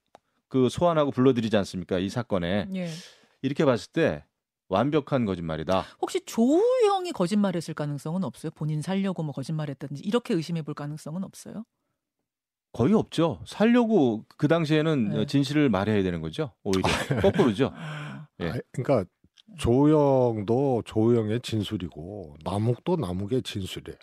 그 0.47 0.69
소환하고 0.69 1.11
불러들이지 1.11 1.55
않습니까 1.57 1.99
이 1.99 2.09
사건에 2.09 2.67
예. 2.73 2.87
이렇게 3.41 3.65
봤을 3.65 3.91
때 3.91 4.23
완벽한 4.69 5.25
거짓말이다. 5.25 5.83
혹시 6.01 6.21
조우영이 6.25 7.11
거짓말했을 7.11 7.73
가능성은 7.73 8.23
없어요? 8.23 8.51
본인 8.55 8.81
살려고 8.81 9.23
뭐 9.23 9.33
거짓말했다든지 9.33 10.03
이렇게 10.03 10.33
의심해 10.33 10.61
볼 10.61 10.73
가능성은 10.73 11.23
없어요? 11.23 11.65
거의 12.71 12.93
없죠. 12.93 13.41
살려고 13.45 14.25
그 14.37 14.47
당시에는 14.47 15.09
네. 15.09 15.25
진실을 15.25 15.69
말해야 15.69 16.03
되는 16.03 16.21
거죠. 16.21 16.53
오히려 16.63 16.87
거꾸로죠. 17.21 17.71
아, 17.75 18.27
예. 18.39 18.49
아니, 18.51 18.61
그러니까 18.71 19.09
조영도 19.57 20.83
조영의 20.85 21.41
진술이고 21.41 22.37
남욱도 22.43 22.97
남욱의 22.97 23.41
진술이에요. 23.41 23.97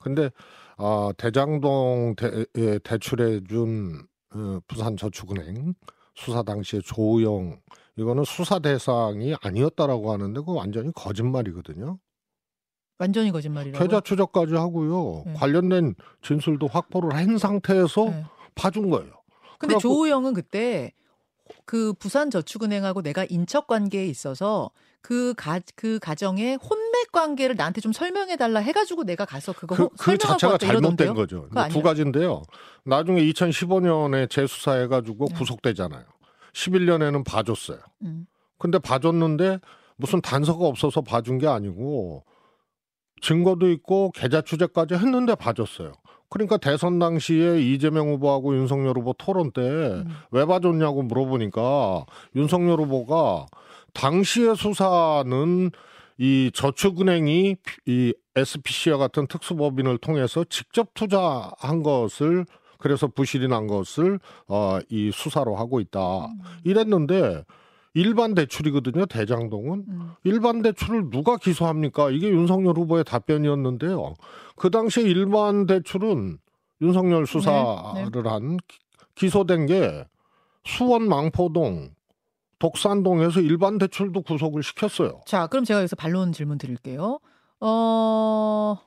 근데 0.00 0.30
아, 0.76 1.12
대장동 1.16 2.16
대, 2.16 2.44
예, 2.56 2.78
대출해준 2.80 4.06
어, 4.34 4.58
부산저축은행 4.66 5.74
수사 6.16 6.42
당시에 6.42 6.80
조영 6.80 7.60
이거는 7.98 8.24
수사 8.24 8.58
대상이 8.60 9.34
아니었다라고 9.42 10.12
하는데 10.12 10.38
그거 10.40 10.52
완전히 10.52 10.92
거짓말이거든요. 10.94 11.98
완전히 12.98 13.30
거짓말이라고. 13.30 13.84
계좌 13.84 14.00
추적까지 14.00 14.54
하고요. 14.54 15.22
네. 15.26 15.32
관련된 15.34 15.94
진술도 16.22 16.66
확보를 16.68 17.14
한 17.14 17.38
상태에서 17.38 18.04
네. 18.06 18.24
봐준 18.54 18.90
거예요. 18.90 19.12
근데 19.58 19.74
그래갖고- 19.76 19.80
조우영은 19.80 20.34
그때 20.34 20.92
그 21.64 21.92
부산 21.94 22.30
저축은행하고 22.30 23.02
내가 23.02 23.24
인척 23.28 23.66
관계에 23.66 24.06
있어서 24.06 24.70
그 25.00 25.32
가, 25.36 25.60
그 25.76 25.98
가정의 26.00 26.56
혼맥 26.56 27.12
관계를 27.12 27.56
나한테 27.56 27.80
좀 27.80 27.92
설명해 27.92 28.36
달라 28.36 28.60
해가지고 28.60 29.04
내가 29.04 29.24
가서 29.24 29.52
그거 29.52 29.74
그, 29.76 29.82
호- 29.84 29.88
그 29.90 29.96
설명하고 30.04 30.38
자체가 30.38 30.58
잘못된? 30.58 31.14
거죠. 31.14 31.48
두 31.70 31.82
가지인데요. 31.82 32.42
나중에 32.84 33.22
2015년에 33.24 34.28
재수사해가지고 34.28 35.26
네. 35.30 35.34
구속되잖아요. 35.36 36.04
11년에는 36.58 37.24
봐줬어요. 37.24 37.78
음. 38.02 38.26
근데 38.58 38.78
봐줬는데 38.78 39.60
무슨 39.96 40.20
단서가 40.20 40.66
없어서 40.66 41.00
봐준 41.00 41.38
게 41.38 41.46
아니고 41.46 42.24
증거도 43.20 43.70
있고 43.70 44.10
계좌 44.12 44.40
추적까지 44.42 44.94
했는데 44.94 45.34
봐줬어요. 45.34 45.92
그러니까 46.30 46.56
대선 46.56 46.98
당시에 46.98 47.60
이재명 47.60 48.08
후보하고 48.10 48.54
윤석열 48.56 48.98
후보 48.98 49.14
토론 49.14 49.50
때왜 49.52 50.04
음. 50.04 50.46
봐줬냐고 50.46 51.02
물어보니까 51.02 52.04
윤석열 52.36 52.80
후보가 52.80 53.46
당시의 53.94 54.56
수사는 54.56 55.70
이 56.18 56.50
저축은행이 56.52 57.56
이 57.86 58.14
SPC와 58.36 58.98
같은 58.98 59.26
특수법인을 59.26 59.98
통해서 59.98 60.44
직접 60.44 60.92
투자한 60.94 61.82
것을 61.82 62.44
그래서 62.78 63.08
부실이 63.08 63.48
난 63.48 63.66
것을 63.66 64.18
어, 64.46 64.78
이 64.88 65.10
수사로 65.12 65.56
하고 65.56 65.80
있다. 65.80 66.26
음. 66.26 66.38
이랬는데 66.64 67.44
일반 67.94 68.34
대출이거든요. 68.34 69.06
대장동은 69.06 69.84
음. 69.88 70.10
일반 70.24 70.62
대출을 70.62 71.10
누가 71.10 71.36
기소합니까? 71.36 72.10
이게 72.10 72.28
윤석열 72.28 72.76
후보의 72.76 73.04
답변이었는데요. 73.04 74.14
그 74.56 74.70
당시에 74.70 75.02
일반 75.04 75.66
대출은 75.66 76.38
윤석열 76.80 77.26
수사를 77.26 77.58
네, 77.94 78.20
한 78.24 78.56
기- 78.68 78.78
기소된 79.16 79.66
게 79.66 80.06
수원 80.64 81.08
망포동 81.08 81.90
독산동에서 82.60 83.40
일반 83.40 83.78
대출도 83.78 84.22
구속을 84.22 84.62
시켰어요. 84.62 85.20
자, 85.26 85.46
그럼 85.48 85.64
제가 85.64 85.80
여기서 85.80 85.96
반론 85.96 86.32
질문 86.32 86.58
드릴게요. 86.58 87.18
어, 87.60 88.78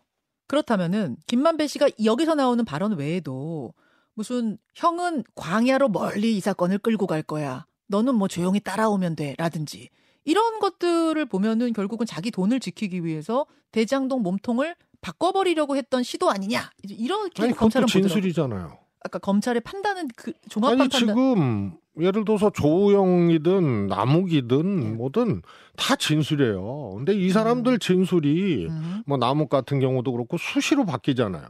그렇다면은, 0.48 1.16
김만배 1.28 1.68
씨가 1.68 1.90
여기서 2.04 2.36
나오는 2.36 2.64
발언 2.66 2.94
외에도 2.98 3.74
무슨 4.13 4.58
형은 4.75 5.24
광야로 5.36 5.89
멀리 5.89 6.36
이 6.36 6.39
사건을 6.39 6.80
끌고 6.80 7.08
갈 7.08 7.22
거야. 7.22 7.65
너는 7.88 8.15
뭐 8.15 8.27
조용히 8.27 8.60
따라오면 8.60 9.15
돼. 9.15 9.36
라든지. 9.38 9.89
이런 10.24 10.60
것들을 10.60 11.25
보면은 11.25 11.74
결국은 11.74 12.06
자기 12.06 12.32
돈을 12.32 12.60
지키기 12.60 13.03
위해서 13.03 13.46
대장동 13.72 14.22
몸통을 14.22 14.75
바꿔버리려고 15.01 15.75
했던 15.75 16.03
시도 16.03 16.30
아니냐. 16.30 16.70
이렇게 16.84 17.44
아니 17.44 17.53
검찰은. 17.53 17.88
진술이잖아요. 17.88 18.77
아까 19.03 19.18
검찰의 19.18 19.62
판단은 19.62 20.10
그 20.15 20.34
종합 20.48 20.72
아니 20.72 20.80
판단. 20.80 21.00
지금 21.00 21.74
예를 22.00 22.24
들어서 22.24 22.51
조우영이든 22.51 23.88
남욱이든 23.88 24.80
네. 24.80 24.89
뭐든 24.91 25.41
다 25.75 25.96
진술이에요. 25.96 26.94
근데 26.98 27.13
이 27.13 27.30
사람들 27.32 27.80
진술이 27.80 28.68
음, 28.70 29.03
뭐 29.06 29.18
남욱 29.18 29.50
같은 29.50 29.80
경우도 29.80 30.12
그렇고 30.12 30.38
수시로 30.38 30.86
바뀌잖아요. 30.86 31.48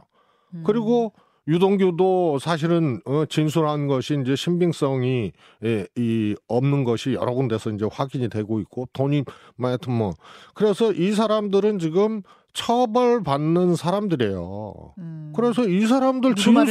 음. 0.54 0.62
그리고 0.64 1.12
유동규도 1.48 2.38
사실은 2.38 3.00
어, 3.04 3.24
진술한 3.28 3.86
것이 3.88 4.18
이제 4.22 4.36
신빙성이 4.36 5.32
예, 5.64 5.86
이 5.96 6.36
없는 6.48 6.84
것이 6.84 7.14
여러 7.14 7.32
군데서 7.34 7.70
이제 7.70 7.86
확인이 7.90 8.28
되고 8.28 8.60
있고 8.60 8.88
돈이 8.92 9.24
뭐 9.56 9.68
하여튼 9.68 9.92
뭐 9.92 10.14
그래서 10.54 10.92
이 10.92 11.12
사람들은 11.12 11.78
지금 11.78 12.22
처벌받는 12.52 13.76
사람들이에요. 13.76 14.94
음. 14.98 15.32
그래서 15.34 15.66
이 15.66 15.86
사람들 15.86 16.34
진술에? 16.34 16.70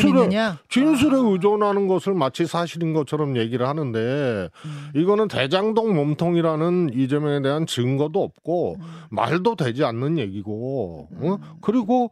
진술에 0.69 1.15
아. 1.15 1.19
의존하는 1.19 1.87
것을 1.87 2.13
마치 2.13 2.45
사실인 2.45 2.93
것처럼 2.93 3.35
얘기를 3.35 3.67
하는데 3.67 4.49
음. 4.65 4.91
이거는 4.95 5.27
대장동 5.27 5.95
몸통이라는 5.95 6.91
이재명에 6.93 7.41
대한 7.41 7.65
증거도 7.65 8.21
없고 8.21 8.75
음. 8.79 8.85
말도 9.09 9.55
되지 9.55 9.83
않는 9.83 10.19
얘기고 10.19 11.07
어? 11.11 11.27
음. 11.33 11.37
그리고 11.61 12.11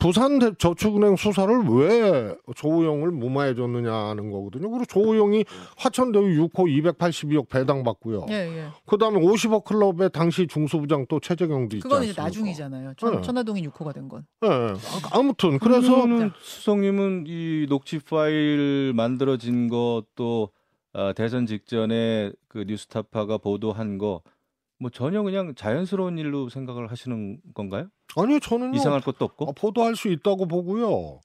부산 0.00 0.38
대- 0.38 0.52
저축은행 0.58 1.16
수사를 1.16 1.54
왜 1.68 2.34
조우영을 2.56 3.10
무마해 3.10 3.54
줬느냐는 3.54 4.30
거거든요. 4.30 4.70
그리고 4.70 4.84
조우영이 4.86 5.44
화천대유 5.76 6.48
6호 6.48 6.54
282억 6.98 7.48
배당 7.48 7.84
받고요. 7.84 8.26
예, 8.30 8.34
예. 8.34 8.66
그다음에 8.86 9.20
50억 9.20 9.64
클럽의 9.64 10.10
당시 10.12 10.46
중수부장 10.46 11.06
또 11.08 11.20
최재경도 11.20 11.76
있지 11.76 11.82
그거는 11.82 12.08
이제 12.08 12.20
않습니까? 12.20 12.22
나중이잖아요. 12.24 12.94
천, 12.96 13.14
네. 13.16 13.20
천화동이 13.20 13.62
6호가 13.68 13.94
된 13.94 14.08
건. 14.08 14.24
예. 14.44 14.48
아, 14.48 14.74
아무튼 15.12 15.58
그래서 15.58 15.90
수석님은 16.40 17.24
이 17.26 17.66
녹취 17.68 17.98
파일 17.98 18.92
만들어진 18.96 19.68
것또 19.68 20.48
아, 20.92 21.12
대선 21.12 21.46
직전에 21.46 22.32
그 22.48 22.64
뉴스타파가 22.66 23.38
보도한 23.38 23.98
거 23.98 24.22
뭐 24.80 24.90
전혀 24.90 25.22
그냥 25.22 25.54
자연스러운 25.54 26.16
일로 26.18 26.48
생각을 26.48 26.90
하시는 26.90 27.38
건가요? 27.54 27.88
아니요 28.16 28.40
저는요 28.40 28.76
이상할 28.76 29.02
것도 29.02 29.24
없고. 29.26 29.44
어, 29.50 29.52
보도할 29.52 29.94
수 29.94 30.08
있다고 30.08 30.46
보고요. 30.48 31.20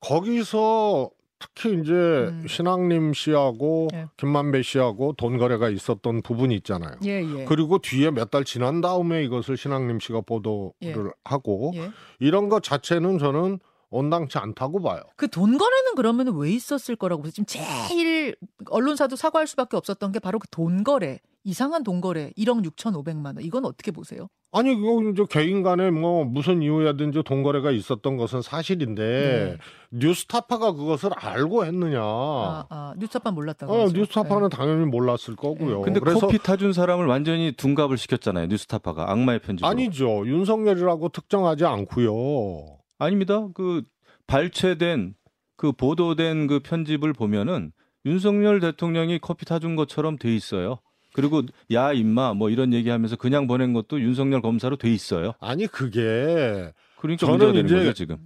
거기서 0.00 1.10
특히 1.38 1.74
이제 1.80 1.92
음. 1.92 2.46
신앙림 2.48 3.12
씨하고 3.12 3.88
예. 3.92 4.06
김만배 4.16 4.62
씨하고 4.62 5.12
돈 5.14 5.36
거래가 5.36 5.68
있었던 5.68 6.22
부분이 6.22 6.54
있잖아요. 6.56 6.96
예, 7.04 7.22
예. 7.22 7.44
그리고 7.44 7.78
뒤에 7.78 8.10
몇 8.10 8.30
달 8.30 8.44
지난 8.44 8.80
다음에 8.80 9.22
이것을 9.24 9.56
신앙림 9.58 10.00
씨가 10.00 10.22
보도를 10.22 10.72
예. 10.84 10.94
하고 11.24 11.72
예. 11.74 11.90
이런 12.20 12.48
것 12.48 12.62
자체는 12.62 13.18
저는 13.18 13.58
온당치 13.90 14.38
않다고 14.38 14.80
봐요. 14.82 15.02
그 15.16 15.28
돈 15.28 15.58
거래는 15.58 15.94
그러면 15.96 16.34
왜 16.36 16.50
있었을 16.50 16.96
거라고 16.96 17.22
보세요? 17.22 17.32
지금 17.32 17.46
제일 17.46 18.34
언론사도 18.70 19.14
사과할 19.16 19.46
수밖에 19.46 19.76
없었던 19.76 20.12
게 20.12 20.18
바로 20.20 20.38
그 20.38 20.46
돈 20.50 20.82
거래. 20.82 21.20
이상한 21.44 21.84
돈 21.84 22.00
거래 22.00 22.30
1억 22.38 22.64
6,500만 22.64 23.26
원. 23.26 23.40
이건 23.42 23.64
어떻게 23.66 23.90
보세요? 23.90 24.28
아니 24.50 24.74
그거 24.74 25.02
이제 25.10 25.24
개인 25.28 25.62
간에 25.62 25.90
뭐 25.90 26.24
무슨 26.24 26.62
이유야든지 26.62 27.22
돈 27.24 27.42
거래가 27.42 27.70
있었던 27.70 28.16
것은 28.16 28.40
사실인데 28.40 29.58
뉴스타파가 29.92 30.72
그것을 30.72 31.10
알고 31.14 31.64
했느냐? 31.66 31.98
네. 31.98 32.04
아, 32.04 32.66
아, 32.70 32.94
뉴스타파 32.98 33.32
몰랐다고. 33.32 33.72
어, 33.72 33.82
하죠. 33.84 33.96
뉴스타파는 33.98 34.48
당연히 34.48 34.86
몰랐을 34.86 35.36
거고요. 35.36 35.82
근데 35.82 36.00
그래서 36.00 36.20
커피 36.20 36.38
타준 36.38 36.72
사람을 36.72 37.06
완전히 37.06 37.52
둔갑을 37.52 37.98
시켰잖아요. 37.98 38.46
뉴스타파가 38.46 39.10
악마의 39.10 39.40
편집으로. 39.40 39.68
아니죠. 39.68 40.26
윤석열이라고 40.26 41.08
특정하지 41.10 41.64
않고요. 41.66 42.78
아닙니다. 42.98 43.48
그 43.54 43.82
발췌된 44.28 45.14
그 45.56 45.72
보도된 45.72 46.46
그 46.46 46.60
편집을 46.60 47.12
보면은 47.12 47.72
윤석열 48.06 48.60
대통령이 48.60 49.18
커피 49.18 49.44
타준 49.46 49.76
것처럼 49.76 50.16
돼 50.16 50.34
있어요. 50.34 50.78
그리고 51.14 51.42
야 51.72 51.92
임마 51.92 52.34
뭐 52.34 52.50
이런 52.50 52.74
얘기하면서 52.74 53.16
그냥 53.16 53.46
보낸 53.46 53.72
것도 53.72 54.00
윤석열 54.00 54.42
검사로 54.42 54.76
돼 54.76 54.92
있어요. 54.92 55.32
아니 55.40 55.66
그게 55.66 56.72
그러니까 56.98 57.24
저는 57.26 57.38
문제가 57.46 57.52
되는 57.52 57.64
이제 57.66 57.76
거죠 57.76 57.92
지금. 57.94 58.16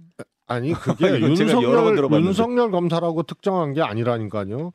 아니 0.47 0.71
그게 0.73 1.19
윤석열. 1.21 2.23
윤석열 2.23 2.71
검사라고 2.71 3.23
특정한 3.23 3.73
게 3.73 3.81
아니라니까요. 3.81 4.71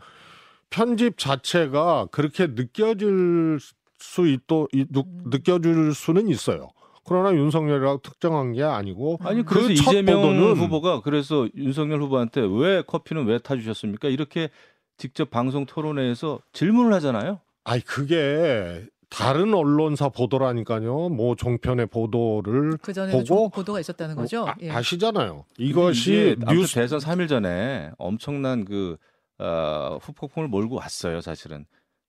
편집 0.70 1.18
자체가 1.18 2.06
그렇게 2.12 2.46
느껴질 2.46 3.58
수 3.98 4.26
있도 4.28 4.68
느- 4.72 4.84
음. 5.00 5.24
느껴질 5.26 5.92
수는 5.92 6.28
있어요. 6.28 6.68
그러나 7.06 7.34
윤석열이라고 7.34 8.00
특정한 8.02 8.52
게 8.52 8.62
아니고 8.62 9.18
아니 9.24 9.40
음. 9.40 9.44
그래서 9.44 9.68
그첫 9.68 9.86
이재명 9.92 10.22
보도는- 10.22 10.56
후보가 10.56 11.00
그래서 11.02 11.48
윤석열 11.56 12.00
후보한테 12.00 12.40
왜 12.48 12.82
커피는 12.86 13.26
왜 13.26 13.38
타주셨습니까? 13.38 14.08
이렇게 14.08 14.50
직접 14.96 15.30
방송 15.30 15.66
토론회에서 15.66 16.38
질문을 16.52 16.92
하잖아요. 16.94 17.40
아니 17.64 17.82
그게 17.82 18.84
다른 19.08 19.54
언론사 19.54 20.08
보도라니까요. 20.08 21.08
뭐 21.08 21.36
종편의 21.36 21.86
보도를 21.86 22.78
그 22.82 22.92
전에 22.92 23.12
보고 23.12 23.48
보도가 23.48 23.80
있었다는 23.80 24.16
거죠. 24.16 24.46
아, 24.46 24.54
예. 24.60 24.70
아시잖아요. 24.70 25.44
이것이 25.58 26.36
뉴스 26.50 26.74
대선 26.74 26.98
3일 26.98 27.28
전에 27.28 27.90
엄청난 27.98 28.64
그 28.64 28.96
어, 29.38 29.98
후폭풍을 30.00 30.48
몰고 30.48 30.76
왔어요, 30.76 31.20
사실은. 31.20 31.64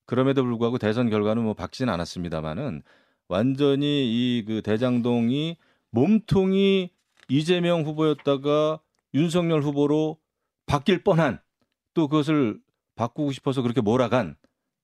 그럼에도 0.06 0.44
불구하고 0.44 0.78
대선 0.78 1.10
결과는 1.10 1.44
뭐 1.44 1.54
밝지는 1.54 1.91
않았습니다만은 1.94 2.84
완전히 3.28 4.06
이 4.38 4.44
그 4.46 4.62
대장동이 4.62 5.58
몸통이 5.91 6.91
이재명 7.30 7.84
후보였다가 7.84 8.80
윤석열 9.13 9.62
후보로 9.62 10.18
바뀔 10.68 11.04
뻔한 11.04 11.39
또 11.94 12.08
그것을 12.08 12.60
바꾸고 12.96 13.32
싶어서 13.32 13.62
그렇게 13.62 13.82
몰아간 13.82 14.36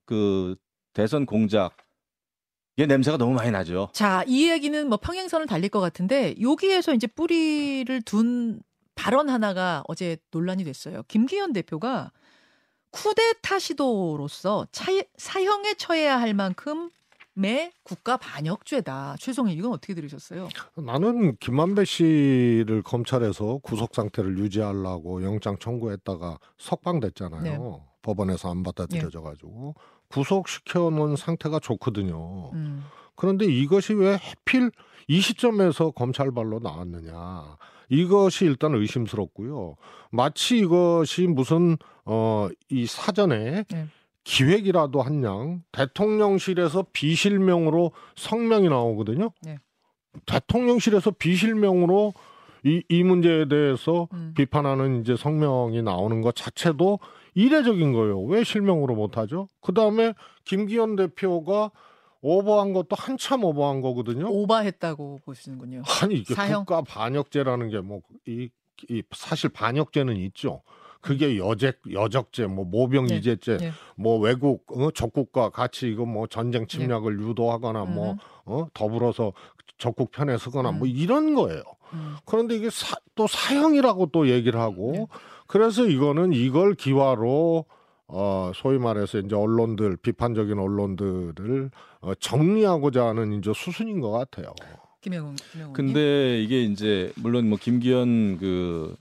그 0.06 0.56
대선 0.94 1.26
공작의 1.26 1.70
냄새가 2.88 3.18
너무 3.18 3.34
많이 3.34 3.52
나죠. 3.52 3.90
자, 3.94 4.24
이 4.28 4.50
얘기는 4.50 4.88
뭐 4.88 4.98
평행선을 4.98 5.48
달릴 5.48 5.70
것 5.70 5.80
같은데 5.80 6.36
여기에서 6.42 6.94
이제 6.94 7.08
뿌리를 7.08 8.02
둔 8.04 8.62
발언 8.96 9.30
하나가 9.30 9.84
어제 9.88 10.18
논란이 10.32 10.64
됐어요. 10.64 11.04
김기현 11.08 11.54
대표가 11.54 12.12
쿠데타 12.92 13.58
시도로서 13.58 14.68
차, 14.72 14.92
사형에 15.18 15.76
처해야 15.76 16.20
할 16.20 16.34
만큼의 16.34 17.72
국가 17.84 18.18
반역죄다. 18.18 19.16
최송희 19.18 19.54
이건 19.54 19.72
어떻게 19.72 19.94
들으셨어요? 19.94 20.50
나는 20.76 21.38
김만배 21.38 21.86
씨를 21.86 22.82
검찰에서 22.84 23.60
구속 23.64 23.96
상태를 23.96 24.38
유지하려고 24.38 25.24
영장 25.24 25.58
청구했다가 25.58 26.38
석방됐잖아요. 26.58 27.44
네. 27.44 27.58
법원에서 28.02 28.50
안 28.52 28.64
받아들여져 28.64 29.22
가지고 29.22 29.76
구속시켜 30.10 30.90
놓은 30.90 31.16
상태가 31.16 31.60
좋거든요. 31.60 32.52
음. 32.54 32.84
그런데 33.16 33.46
이것이 33.46 33.94
왜 33.94 34.16
하필 34.16 34.72
이 35.08 35.20
시점에서 35.22 35.92
검찰발로 35.92 36.60
나왔느냐. 36.60 37.58
이것이 37.90 38.46
일단 38.46 38.74
의심스럽고요. 38.76 39.76
마치 40.12 40.60
이것이 40.60 41.28
무슨 41.28 41.78
어 42.06 42.50
이 42.70 42.86
사전에 42.86 43.64
네. 43.70 43.88
기획이라도 44.24 45.02
한 45.02 45.24
양 45.24 45.64
대통령실에서 45.72 46.86
비실명으로 46.94 47.92
성명이 48.16 48.70
나오거든요. 48.70 49.32
네. 49.44 49.58
대통령실에서 50.26 51.12
비실명으로 51.12 52.14
이, 52.64 52.84
이 52.90 53.04
문제에 53.04 53.48
대해서 53.48 54.08
음. 54.14 54.34
비판하는 54.36 55.02
이제 55.02 55.16
성명이 55.16 55.82
나오는 55.82 56.22
것 56.22 56.36
자체도 56.36 57.00
이례적인 57.34 57.94
거예요. 57.94 58.22
왜 58.24 58.44
실명으로 58.44 58.96
못하죠? 58.96 59.50
그 59.62 59.74
다음에 59.74 60.14
김기현 60.46 60.96
대표가 60.96 61.72
오버한 62.22 62.74
것도 62.74 62.96
한참 62.96 63.44
오버한 63.44 63.82
거거든요. 63.82 64.30
오바했다고 64.30 65.22
보시는군요. 65.26 65.84
아니 66.02 66.16
이게 66.16 66.34
사형? 66.34 66.66
국가 66.66 66.82
반역죄라는 66.82 67.70
게 67.70 67.80
뭐이이 67.80 68.50
사실 69.12 69.50
반역죄는 69.50 70.18
있죠. 70.18 70.62
그게 71.02 71.38
여적 71.38 71.76
여적죄, 71.92 72.48
뭐 72.48 72.66
모병이제죄, 72.66 73.58
네. 73.58 73.72
뭐 73.96 74.20
외국 74.20 74.66
어, 74.72 74.92
적국과 74.92 75.50
같이 75.50 75.90
이거 75.90 76.06
뭐 76.06 76.28
전쟁 76.28 76.68
침략을 76.68 77.20
유도하거나 77.20 77.86
뭐 77.86 78.12
음. 78.12 78.18
어, 78.46 78.68
더불어서 78.74 79.34
적국 79.78 80.12
편에 80.12 80.38
서거나 80.38 80.72
뭐 80.72 80.88
음. 80.88 80.94
이런 80.96 81.34
거예요. 81.34 81.64
음. 81.94 82.16
그런데 82.26 82.56
이게 82.56 82.70
사, 82.70 82.96
또 83.16 83.28
사형이라고 83.28 84.08
또 84.08 84.30
얘기를 84.30 84.60
하고 84.60 84.92
네. 84.94 85.08
그래서 85.48 85.86
이거는 85.86 86.34
이걸 86.34 86.76
기화로 86.76 87.66
어 88.08 88.52
소위 88.56 88.78
말해서 88.78 89.20
이제 89.20 89.36
언론들 89.36 89.98
비판적인 89.98 90.60
언론들을 90.60 91.72
어, 92.02 92.16
정리하고자 92.16 93.06
하는 93.06 93.34
이제 93.34 93.52
수순인 93.56 94.02
것 94.02 94.12
같아요. 94.12 94.54
김영훈. 95.52 95.74
근데 95.74 96.42
이게 96.42 96.62
이제 96.62 97.12
물론 97.16 97.50
뭐 97.50 97.58
김기현 97.60 98.38
그 98.38 98.96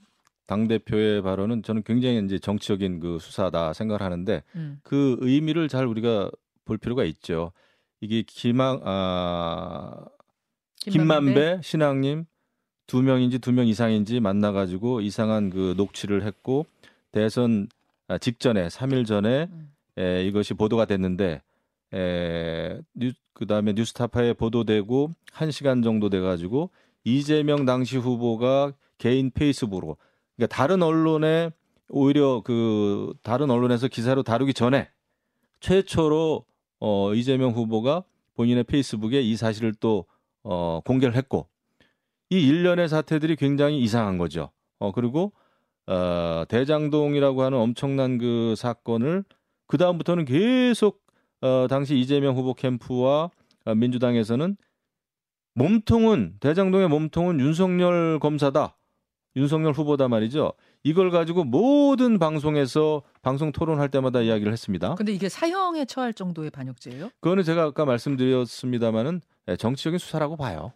당 0.50 0.66
대표의 0.66 1.22
발언은 1.22 1.62
저는 1.62 1.84
굉장히 1.84 2.18
이제 2.24 2.40
정치적인 2.40 2.98
그 2.98 3.20
수사다 3.20 3.72
생각을 3.72 4.02
하는데 4.02 4.42
음. 4.56 4.80
그 4.82 5.16
의미를 5.20 5.68
잘 5.68 5.86
우리가 5.86 6.28
볼 6.64 6.76
필요가 6.76 7.04
있죠. 7.04 7.52
이게 8.00 8.24
김한 8.26 8.80
아 8.82 10.04
김만배 10.80 11.60
신학림 11.62 12.24
두 12.88 13.00
명인지 13.00 13.38
두 13.38 13.52
명 13.52 13.68
이상인지 13.68 14.18
만나 14.18 14.50
가지고 14.50 15.00
이상한 15.00 15.50
그 15.50 15.74
녹취를 15.76 16.24
했고 16.24 16.66
대선 17.12 17.68
아, 18.08 18.18
직전에 18.18 18.66
3일 18.66 19.06
전에 19.06 19.46
음. 19.52 19.72
에, 19.98 20.24
이것이 20.26 20.54
보도가 20.54 20.86
됐는데 20.86 21.42
에, 21.94 22.80
뉴, 22.94 23.12
그다음에 23.34 23.72
뉴스타파에 23.74 24.32
보도되고 24.32 25.12
1시간 25.32 25.84
정도 25.84 26.10
돼 26.10 26.18
가지고 26.18 26.70
이재명 27.04 27.66
당시 27.66 27.98
후보가 27.98 28.72
개인 28.98 29.30
페이스북으로 29.30 29.96
그러니까 30.40 30.56
다른 30.56 30.82
언론에 30.82 31.50
오히려 31.88 32.40
그 32.44 33.12
다른 33.22 33.50
언론에서 33.50 33.88
기사로 33.88 34.22
다루기 34.22 34.54
전에 34.54 34.88
최초로 35.60 36.44
어 36.80 37.14
이재명 37.14 37.52
후보가 37.52 38.04
본인의 38.34 38.64
페이스북에 38.64 39.20
이 39.20 39.36
사실을 39.36 39.74
또 39.74 40.06
어 40.42 40.80
공개를 40.84 41.16
했고 41.16 41.48
이 42.30 42.46
일련의 42.46 42.88
사태들이 42.88 43.36
굉장히 43.36 43.80
이상한 43.82 44.18
거죠. 44.18 44.50
어 44.78 44.92
그리고 44.92 45.32
어 45.86 46.44
대장동이라고 46.48 47.42
하는 47.42 47.58
엄청난 47.58 48.18
그 48.18 48.54
사건을 48.56 49.24
그 49.66 49.76
다음부터는 49.76 50.24
계속 50.24 51.02
어 51.42 51.66
당시 51.68 51.98
이재명 51.98 52.36
후보 52.36 52.54
캠프와 52.54 53.30
어, 53.66 53.74
민주당에서는 53.74 54.56
몸통은 55.54 56.36
대장동의 56.40 56.88
몸통은 56.88 57.40
윤석열 57.40 58.18
검사다. 58.18 58.76
윤석열 59.36 59.72
후보다 59.72 60.08
말이죠. 60.08 60.52
이걸 60.82 61.10
가지고 61.10 61.44
모든 61.44 62.18
방송에서 62.18 63.02
방송 63.22 63.52
토론할 63.52 63.90
때마다 63.90 64.20
이야기를 64.22 64.52
했습니다. 64.52 64.94
근데 64.96 65.12
이게 65.12 65.28
사형에 65.28 65.84
처할 65.84 66.12
정도의 66.14 66.50
반역죄예요? 66.50 67.10
그거는 67.20 67.44
제가 67.44 67.62
아까 67.64 67.84
말씀드렸습니다마는 67.84 69.20
예, 69.48 69.56
정치적인 69.56 69.98
수사라고 69.98 70.36
봐요. 70.36 70.72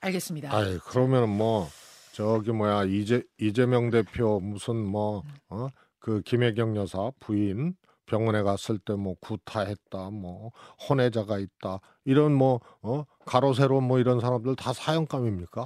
알겠습니다. 0.00 0.54
아이 0.54 0.78
그러면 0.86 1.28
뭐 1.30 1.68
저기 2.12 2.52
뭐야 2.52 2.84
이재 2.84 3.22
이재명 3.40 3.90
대표 3.90 4.38
무슨 4.40 4.76
뭐어그 4.86 6.22
김혜경 6.24 6.76
여사 6.76 7.10
부인 7.20 7.74
병원에 8.06 8.42
갔을 8.42 8.78
때 8.78 8.92
뭐 8.94 9.14
구타했다 9.20 10.10
뭐 10.10 10.50
혼외자가 10.88 11.38
있다 11.38 11.80
이런 12.04 12.34
뭐어 12.34 13.06
가로세로 13.24 13.80
뭐 13.80 13.98
이런 13.98 14.20
사람들 14.20 14.56
다 14.56 14.72
사형감입니까? 14.74 15.62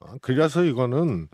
어? 0.00 0.06
그래서 0.22 0.62
이거는 0.64 1.28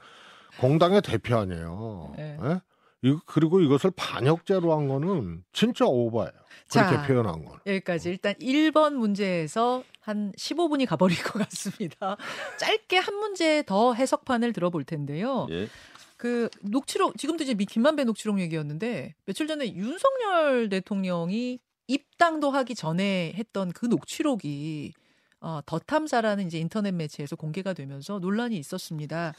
공당의 0.61 1.03
대표 1.03 1.37
아니에요. 1.37 2.13
네. 2.17 2.39
예? 2.43 2.61
이 3.03 3.17
그리고 3.25 3.61
이것을 3.61 3.91
반역죄로 3.97 4.77
한 4.77 4.89
거는 4.89 5.43
진짜 5.53 5.87
오버예요. 5.87 6.31
그렇게 6.71 6.97
자. 6.97 7.07
표현한 7.07 7.45
건. 7.45 7.59
여기까지 7.67 8.11
일단 8.11 8.35
1번 8.35 8.93
문제에서 8.93 9.83
한 10.01 10.33
15분이 10.33 10.87
가버릴 10.87 11.17
것 11.25 11.39
같습니다. 11.39 12.17
짧게 12.59 12.99
한 12.99 13.15
문제 13.15 13.63
더 13.67 13.95
해석판을 13.95 14.53
들어볼 14.53 14.85
텐데요. 14.85 15.47
예. 15.51 15.69
그 16.19 16.51
녹취록 16.61 17.17
지금도 17.17 17.45
이제 17.45 17.55
미 17.55 17.65
김만배 17.65 18.05
녹취록 18.05 18.39
얘기였는데 18.41 19.15
며칠 19.25 19.47
전에 19.47 19.75
윤석열 19.75 20.69
대통령이 20.69 21.59
입당도 21.89 22.51
하기 22.51 22.75
전에 22.75 23.33
했던 23.37 23.73
그 23.73 23.87
녹취록이 23.87 24.93
어, 25.41 25.61
더 25.65 25.79
탐사라는 25.79 26.47
이제 26.47 26.59
인터넷 26.59 26.93
매체에서 26.93 27.37
공개가 27.37 27.73
되면서 27.73 28.19
논란이 28.19 28.59
있었습니다. 28.59 29.35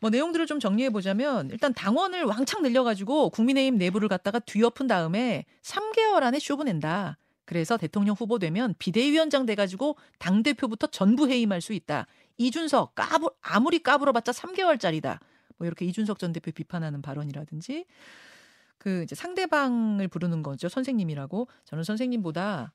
뭐 0.00 0.10
내용들을 0.10 0.46
좀 0.46 0.60
정리해 0.60 0.90
보자면 0.90 1.50
일단 1.50 1.74
당원을 1.74 2.24
왕창 2.24 2.62
늘려가지고 2.62 3.30
국민의힘 3.30 3.76
내부를 3.76 4.08
갖다가 4.08 4.38
뒤엎은 4.38 4.86
다음에 4.86 5.44
3개월 5.62 6.22
안에 6.22 6.38
쇼부낸다. 6.38 7.18
그래서 7.44 7.76
대통령 7.76 8.16
후보 8.18 8.38
되면 8.38 8.74
비대위원장 8.78 9.46
돼가지고 9.46 9.96
당 10.18 10.42
대표부터 10.42 10.88
전부 10.88 11.28
해임할 11.28 11.60
수 11.60 11.72
있다. 11.74 12.06
이준석 12.38 12.94
까불 12.94 13.30
아무리 13.40 13.78
까불어봤자 13.82 14.32
3개월짜리다. 14.32 15.18
뭐 15.58 15.66
이렇게 15.66 15.84
이준석 15.84 16.18
전 16.18 16.32
대표 16.32 16.50
비판하는 16.50 17.02
발언이라든지 17.02 17.86
그 18.78 19.02
이제 19.02 19.14
상대방을 19.14 20.08
부르는 20.08 20.42
거죠 20.42 20.68
선생님이라고 20.68 21.48
저는 21.64 21.82
선생님보다 21.84 22.72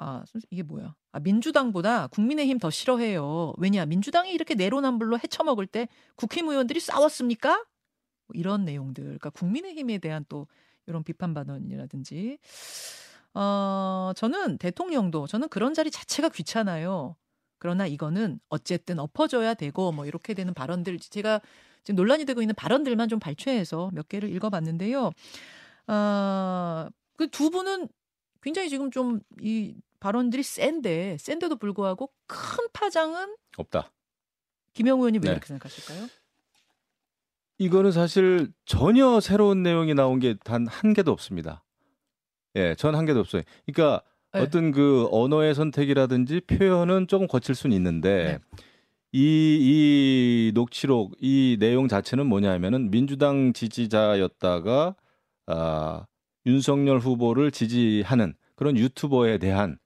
아, 0.00 0.24
아 0.24 0.24
이게 0.50 0.62
뭐야? 0.62 0.94
아 1.12 1.20
민주당보다 1.20 2.06
국민의힘 2.08 2.58
더 2.58 2.70
싫어해요. 2.70 3.52
왜냐 3.58 3.84
민주당이 3.84 4.32
이렇게 4.32 4.54
내로남불로 4.54 5.18
헤쳐먹을 5.18 5.66
때 5.66 5.88
국힘의원들이 6.16 6.80
싸웠습니까? 6.80 7.50
뭐 7.58 8.34
이런 8.34 8.64
내용들. 8.64 9.04
그러니까 9.04 9.28
국민의힘에 9.30 9.98
대한 9.98 10.24
또 10.28 10.46
이런 10.86 11.04
비판 11.04 11.34
발언이라든지. 11.34 12.38
어 13.34 14.12
저는 14.16 14.58
대통령도 14.58 15.26
저는 15.26 15.48
그런 15.50 15.74
자리 15.74 15.90
자체가 15.90 16.30
귀찮아요. 16.30 17.16
그러나 17.58 17.86
이거는 17.86 18.40
어쨌든 18.48 18.98
엎어져야 18.98 19.52
되고 19.54 19.92
뭐 19.92 20.06
이렇게 20.06 20.32
되는 20.32 20.54
발언들 20.54 20.98
제가 20.98 21.40
지금 21.84 21.96
논란이 21.96 22.24
되고 22.24 22.40
있는 22.40 22.54
발언들만 22.54 23.08
좀 23.10 23.18
발췌해서 23.20 23.90
몇 23.92 24.08
개를 24.08 24.30
읽어봤는데요. 24.30 25.10
아그 25.86 27.28
두 27.30 27.50
분은 27.50 27.88
굉장히 28.42 28.70
지금 28.70 28.90
좀 28.90 29.20
이 29.42 29.74
발언들이 30.00 30.42
센데 30.42 31.16
센데도 31.18 31.56
불구하고 31.56 32.10
큰 32.26 32.66
파장은 32.72 33.36
없다. 33.58 33.92
김영우 34.72 35.00
의원님 35.00 35.22
왜 35.22 35.26
네. 35.28 35.32
이렇게 35.32 35.46
생각하실까요? 35.46 36.08
이거는 37.58 37.92
사실 37.92 38.48
전혀 38.64 39.20
새로운 39.20 39.62
내용이 39.62 39.94
나온 39.94 40.18
게 40.18 40.34
단 40.44 40.66
한 40.66 40.94
개도 40.94 41.12
없습니다. 41.12 41.62
예, 42.56 42.74
전 42.76 42.94
한 42.94 43.04
개도 43.04 43.20
없어요. 43.20 43.42
그러니까 43.66 44.02
네. 44.32 44.40
어떤 44.40 44.72
그 44.72 45.08
언어의 45.10 45.54
선택이라든지 45.54 46.40
표현은 46.42 47.06
조금 47.08 47.26
거칠 47.26 47.54
수는 47.54 47.76
있는데 47.76 48.24
네. 48.24 48.58
이, 49.12 49.58
이 49.60 50.52
녹취록, 50.54 51.14
이 51.20 51.56
내용 51.60 51.88
자체는 51.88 52.26
뭐냐면은 52.26 52.90
민주당 52.90 53.52
지지자였다가 53.52 54.94
아, 55.46 56.06
윤석열 56.46 57.00
후보를 57.00 57.50
지지하는 57.50 58.34
그런 58.54 58.76
유튜버에 58.78 59.38
대한 59.38 59.78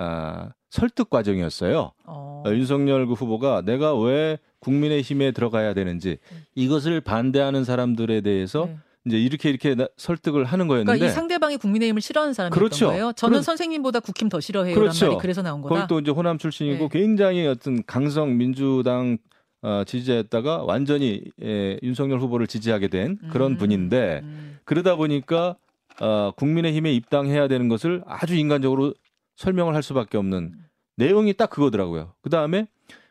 아, 0.00 0.50
설득 0.70 1.10
과정이었어요. 1.10 1.92
어. 2.06 2.42
어, 2.46 2.50
윤석열 2.52 3.06
그 3.06 3.14
후보가 3.14 3.62
내가 3.62 3.98
왜 3.98 4.38
국민의힘에 4.60 5.32
들어가야 5.32 5.74
되는지 5.74 6.18
음. 6.30 6.44
이것을 6.54 7.00
반대하는 7.00 7.64
사람들에 7.64 8.20
대해서 8.20 8.66
네. 8.66 8.76
이제 9.06 9.18
이렇게 9.18 9.48
이렇게 9.50 9.74
나- 9.74 9.88
설득을 9.96 10.44
하는 10.44 10.68
그러니까 10.68 10.92
거였는데 10.92 11.06
이 11.10 11.14
상대방이 11.14 11.56
국민의힘을 11.56 12.00
싫어하는 12.00 12.32
사람이었던 12.34 12.58
그렇죠. 12.58 12.86
거예요. 12.88 13.12
저는 13.16 13.30
그럼- 13.32 13.42
선생님보다 13.42 14.00
국힘 14.00 14.28
더 14.28 14.38
싫어해요라는 14.40 14.80
그렇죠. 14.80 15.06
말이 15.06 15.18
그래서 15.20 15.42
나온 15.42 15.62
거다. 15.62 15.74
거기 15.74 15.88
또 15.88 15.98
이제 16.00 16.10
호남 16.12 16.38
출신이고 16.38 16.88
네. 16.88 16.98
굉장히 17.00 17.46
어떤 17.46 17.82
강성 17.84 18.36
민주당 18.36 19.18
어, 19.62 19.82
지지자였다가 19.84 20.62
완전히 20.62 21.22
예, 21.42 21.78
윤석열 21.82 22.20
후보를 22.20 22.46
지지하게 22.46 22.86
된 22.88 23.18
그런 23.32 23.52
음, 23.52 23.56
분인데 23.56 24.20
음. 24.22 24.58
그러다 24.64 24.94
보니까 24.94 25.56
어, 26.00 26.30
국민의힘에 26.36 26.92
입당해야 26.92 27.48
되는 27.48 27.68
것을 27.68 28.02
아주 28.06 28.36
인간적으로 28.36 28.94
설명을 29.38 29.74
할 29.74 29.84
수밖에 29.84 30.18
없는 30.18 30.52
내용이 30.96 31.32
딱 31.32 31.48
그거더라고요. 31.48 32.12
그 32.22 32.28
다음에 32.28 32.66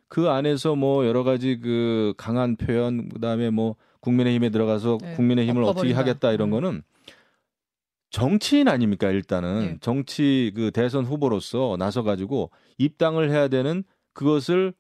그 0.10 0.30
안에서 0.30 0.76
뭐 0.76 1.06
여러 1.06 1.24
가지 1.24 1.58
그 1.58 2.14
강한 2.18 2.58
표현, 2.58 3.08
그 3.08 3.20
다음에 3.22 3.50
뭐 3.50 3.78
국민의힘에 4.02 4.50
들어가서 4.50 4.98
네, 5.02 5.14
국민의힘을 5.16 5.64
어떻게. 5.64 5.94
하겠다 5.94 6.34
이런 6.34 6.50
음. 6.50 6.52
거는 6.52 6.84
정치인 8.10 8.68
아닙니까 8.68 9.10
일단은 9.10 9.60
네. 9.60 9.78
정치 9.80 10.52
그 10.54 10.72
대선 10.72 11.06
후보로서 11.06 11.78
나서 11.80 12.04
가지고 12.04 12.52
입당을 12.78 13.32
해야 13.32 13.48
되는 13.48 13.86
그것을 14.14 14.74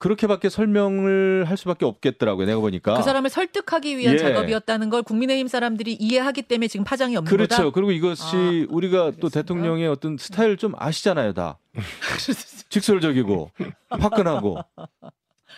그렇게밖에 0.00 0.48
설명을 0.48 1.44
할 1.46 1.56
수밖에 1.58 1.84
없겠더라고요. 1.84 2.46
내가 2.46 2.58
보니까 2.58 2.94
그 2.96 3.02
사람을 3.02 3.28
설득하기 3.28 3.98
위한 3.98 4.14
예. 4.14 4.18
작업이었다는 4.18 4.88
걸 4.88 5.02
국민의힘 5.02 5.46
사람들이 5.46 5.92
이해하기 5.92 6.42
때문에 6.42 6.68
지금 6.68 6.84
파장이 6.84 7.16
없는 7.16 7.30
그렇죠. 7.30 7.56
거다. 7.56 7.70
그리고 7.70 7.92
이것이 7.92 8.24
아, 8.34 8.66
우리가 8.70 8.96
또 8.96 9.06
알겠습니다. 9.06 9.28
대통령의 9.28 9.88
어떤 9.88 10.16
스타일 10.16 10.56
좀 10.56 10.72
아시잖아요, 10.76 11.34
다. 11.34 11.58
직설적이고 12.70 13.50
화끈하고. 13.90 14.58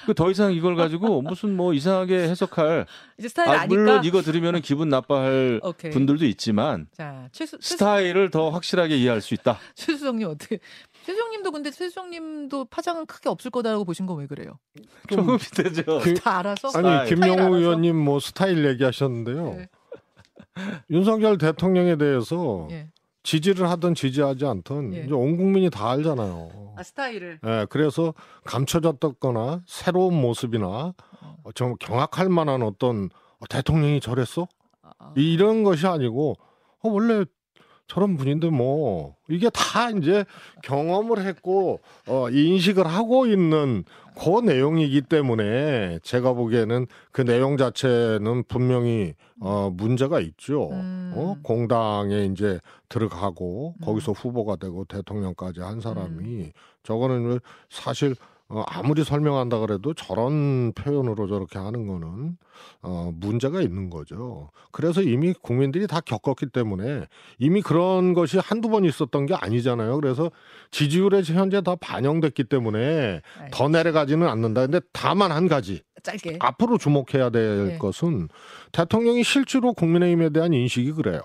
그더 0.06 0.30
이상 0.30 0.52
이걸 0.52 0.74
가지고 0.74 1.22
무슨 1.22 1.56
뭐 1.56 1.72
이상하게 1.74 2.22
해석할. 2.22 2.86
이제 3.18 3.28
스타일 3.28 3.48
아, 3.50 3.52
아, 3.52 3.66
니까 3.66 3.66
물론 3.68 4.04
이거 4.04 4.22
들으면 4.22 4.60
기분 4.60 4.88
나빠할 4.88 5.60
오케이. 5.62 5.92
분들도 5.92 6.24
있지만 6.26 6.88
자 6.92 7.28
최수, 7.30 7.58
스타일을 7.60 8.30
더 8.30 8.50
확실하게 8.50 8.96
이해할 8.96 9.20
수 9.20 9.34
있다. 9.34 9.58
최수정님 9.76 10.26
어떻게? 10.26 10.58
최수정님도 11.04 11.50
근데 11.52 11.70
최수정님도 11.70 12.66
파장은 12.66 13.06
크게 13.06 13.28
없을 13.28 13.50
거다라고 13.50 13.84
보신 13.84 14.06
건왜 14.06 14.26
그래요? 14.26 14.58
조금 15.10 15.36
비슷하죠. 15.38 16.00
그- 16.00 16.14
다 16.14 16.38
알아서. 16.38 16.68
아니 16.78 17.08
김영우 17.08 17.32
알아서. 17.34 17.56
의원님 17.56 17.96
뭐 17.96 18.20
스타일 18.20 18.64
얘기하셨는데요. 18.66 19.54
네. 19.54 19.68
윤석열 20.90 21.38
대통령에 21.38 21.96
대해서 21.96 22.68
예. 22.70 22.88
지지를 23.22 23.70
하든 23.70 23.94
지지하지 23.94 24.44
않든 24.46 24.94
예. 24.94 25.04
이제 25.04 25.14
온 25.14 25.36
국민이 25.36 25.70
다 25.70 25.90
알잖아요. 25.90 26.74
아 26.76 26.82
스타일을. 26.82 27.38
예, 27.46 27.66
그래서 27.70 28.12
감춰졌거나 28.44 29.62
새로운 29.66 30.20
모습이나 30.20 30.92
어, 31.44 31.52
좀 31.54 31.74
경악할 31.78 32.28
만한 32.28 32.62
어떤 32.62 33.08
어, 33.38 33.46
대통령이 33.48 34.00
저랬어? 34.00 34.46
아, 34.82 35.12
이런 35.16 35.62
것이 35.64 35.86
아니고 35.86 36.36
어, 36.82 36.88
원래 36.88 37.24
저런 37.92 38.16
분인데 38.16 38.48
뭐 38.48 39.16
이게 39.28 39.50
다 39.50 39.90
이제 39.90 40.24
경험을 40.62 41.26
했고 41.26 41.80
어, 42.08 42.30
인식을 42.30 42.86
하고 42.86 43.26
있는 43.26 43.84
그 44.18 44.40
내용이기 44.40 45.02
때문에 45.02 45.98
제가 46.02 46.32
보기에는 46.32 46.86
그 47.10 47.20
내용 47.22 47.58
자체는 47.58 48.44
분명히 48.48 49.12
어, 49.40 49.70
문제가 49.70 50.20
있죠. 50.20 50.70
음. 50.70 51.12
어, 51.14 51.36
공당에 51.42 52.24
이제 52.32 52.60
들어가고 52.88 53.74
음. 53.78 53.84
거기서 53.84 54.12
후보가 54.12 54.56
되고 54.56 54.86
대통령까지 54.86 55.60
한 55.60 55.82
사람이 55.82 56.52
저거는 56.84 57.40
사실 57.68 58.14
어, 58.52 58.62
아무리 58.66 59.02
설명한다 59.02 59.60
그래도 59.60 59.94
저런 59.94 60.72
표현으로 60.74 61.26
저렇게 61.26 61.58
하는 61.58 61.86
거는 61.86 62.36
어, 62.82 63.10
문제가 63.14 63.62
있는 63.62 63.88
거죠. 63.88 64.50
그래서 64.72 65.00
이미 65.00 65.32
국민들이 65.32 65.86
다 65.86 66.00
겪었기 66.00 66.50
때문에 66.50 67.06
이미 67.38 67.62
그런 67.62 68.12
것이 68.12 68.38
한두 68.38 68.68
번 68.68 68.84
있었던 68.84 69.24
게 69.24 69.34
아니잖아요. 69.34 69.98
그래서 69.98 70.30
지지율에 70.70 71.22
현재 71.22 71.62
다 71.62 71.76
반영됐기 71.76 72.44
때문에 72.44 73.22
더 73.52 73.68
내려가지는 73.70 74.28
않는다. 74.28 74.66
근데 74.66 74.80
다만 74.92 75.32
한 75.32 75.48
가지 75.48 75.80
짧게. 76.02 76.36
앞으로 76.40 76.76
주목해야 76.76 77.30
될 77.30 77.68
네. 77.68 77.78
것은 77.78 78.28
대통령이 78.72 79.24
실제로 79.24 79.72
국민의힘에 79.72 80.28
대한 80.28 80.52
인식이 80.52 80.92
그래요. 80.92 81.22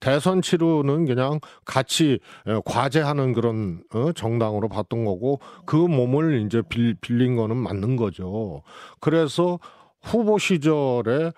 대선 0.00 0.42
치르는 0.42 1.06
그냥 1.06 1.40
같이 1.64 2.18
에, 2.46 2.60
과제하는 2.64 3.32
그런 3.32 3.82
어, 3.94 4.12
정당으로 4.12 4.68
봤던 4.68 5.04
거고 5.04 5.40
그 5.64 5.76
몸을 5.76 6.44
이제 6.46 6.62
빌, 6.68 6.94
빌린 7.00 7.36
거는 7.36 7.56
맞는 7.56 7.96
거죠. 7.96 8.62
그래서 9.00 9.58
후보 10.06 10.38
시절에 10.38 11.32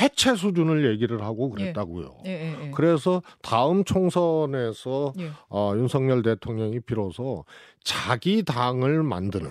해체 0.00 0.36
수준을 0.36 0.88
얘기를 0.92 1.22
하고 1.22 1.50
그랬다고요. 1.50 2.18
예, 2.26 2.30
예, 2.30 2.66
예. 2.66 2.70
그래서 2.70 3.20
다음 3.42 3.82
총선에서 3.82 5.12
예. 5.18 5.30
어, 5.48 5.72
윤석열 5.74 6.22
대통령이 6.22 6.80
비로소 6.80 7.44
자기 7.82 8.44
당을 8.44 9.02
만드는 9.02 9.50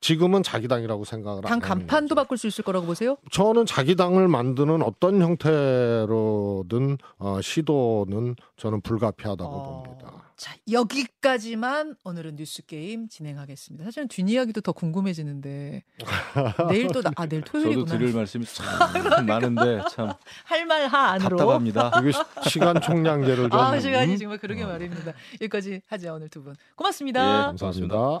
지금은 0.00 0.42
자기 0.42 0.68
당이라고 0.68 1.04
생각을 1.04 1.42
당 1.42 1.60
간판도 1.60 2.14
거죠. 2.14 2.14
바꿀 2.14 2.36
수 2.38 2.46
있을 2.46 2.62
거라고 2.64 2.84
보세요? 2.86 3.16
저는 3.30 3.64
자기 3.66 3.96
당을 3.96 4.28
만드는 4.28 4.82
어떤 4.82 5.22
형태로든 5.22 6.98
어, 7.18 7.40
시도는 7.40 8.36
저는 8.56 8.80
불가피하다고 8.82 9.50
어, 9.50 9.82
봅니다. 9.82 10.20
자, 10.36 10.54
여기까지만 10.70 11.94
오늘은 12.04 12.36
뉴스 12.36 12.66
게임 12.66 13.08
진행하겠습니다. 13.08 13.84
사실은 13.84 14.08
뒷이야기도 14.08 14.60
더 14.62 14.72
궁금해지는데 14.72 15.84
내일 16.68 16.88
또 16.88 17.00
나, 17.02 17.10
아 17.16 17.26
내일 17.26 17.42
저도 17.44 17.60
토요일이구나. 17.60 17.98
드릴 17.98 18.12
말씀이 18.14 18.44
참 18.44 18.66
많은데 19.26 19.80
참 19.90 20.12
할 20.48 20.66
말 20.66 20.86
하 20.88 21.12
안으로. 21.12 21.36
답답합니다. 21.36 21.92
이게 22.00 22.10
시- 22.12 22.50
시간 22.50 22.80
총량제를 22.80 23.48
좀 23.48 23.60
아 23.60 23.78
시간이 23.78 24.12
음, 24.14 24.18
정말 24.18 24.38
그러게 24.38 24.64
어. 24.64 24.66
말입니다. 24.68 25.12
여기까지 25.40 25.80
하죠 25.86 26.14
오늘 26.14 26.28
두 26.28 26.42
분. 26.42 26.52
예, 26.52 26.72
고맙습니다. 26.74 27.46
감사합니다. 27.46 28.20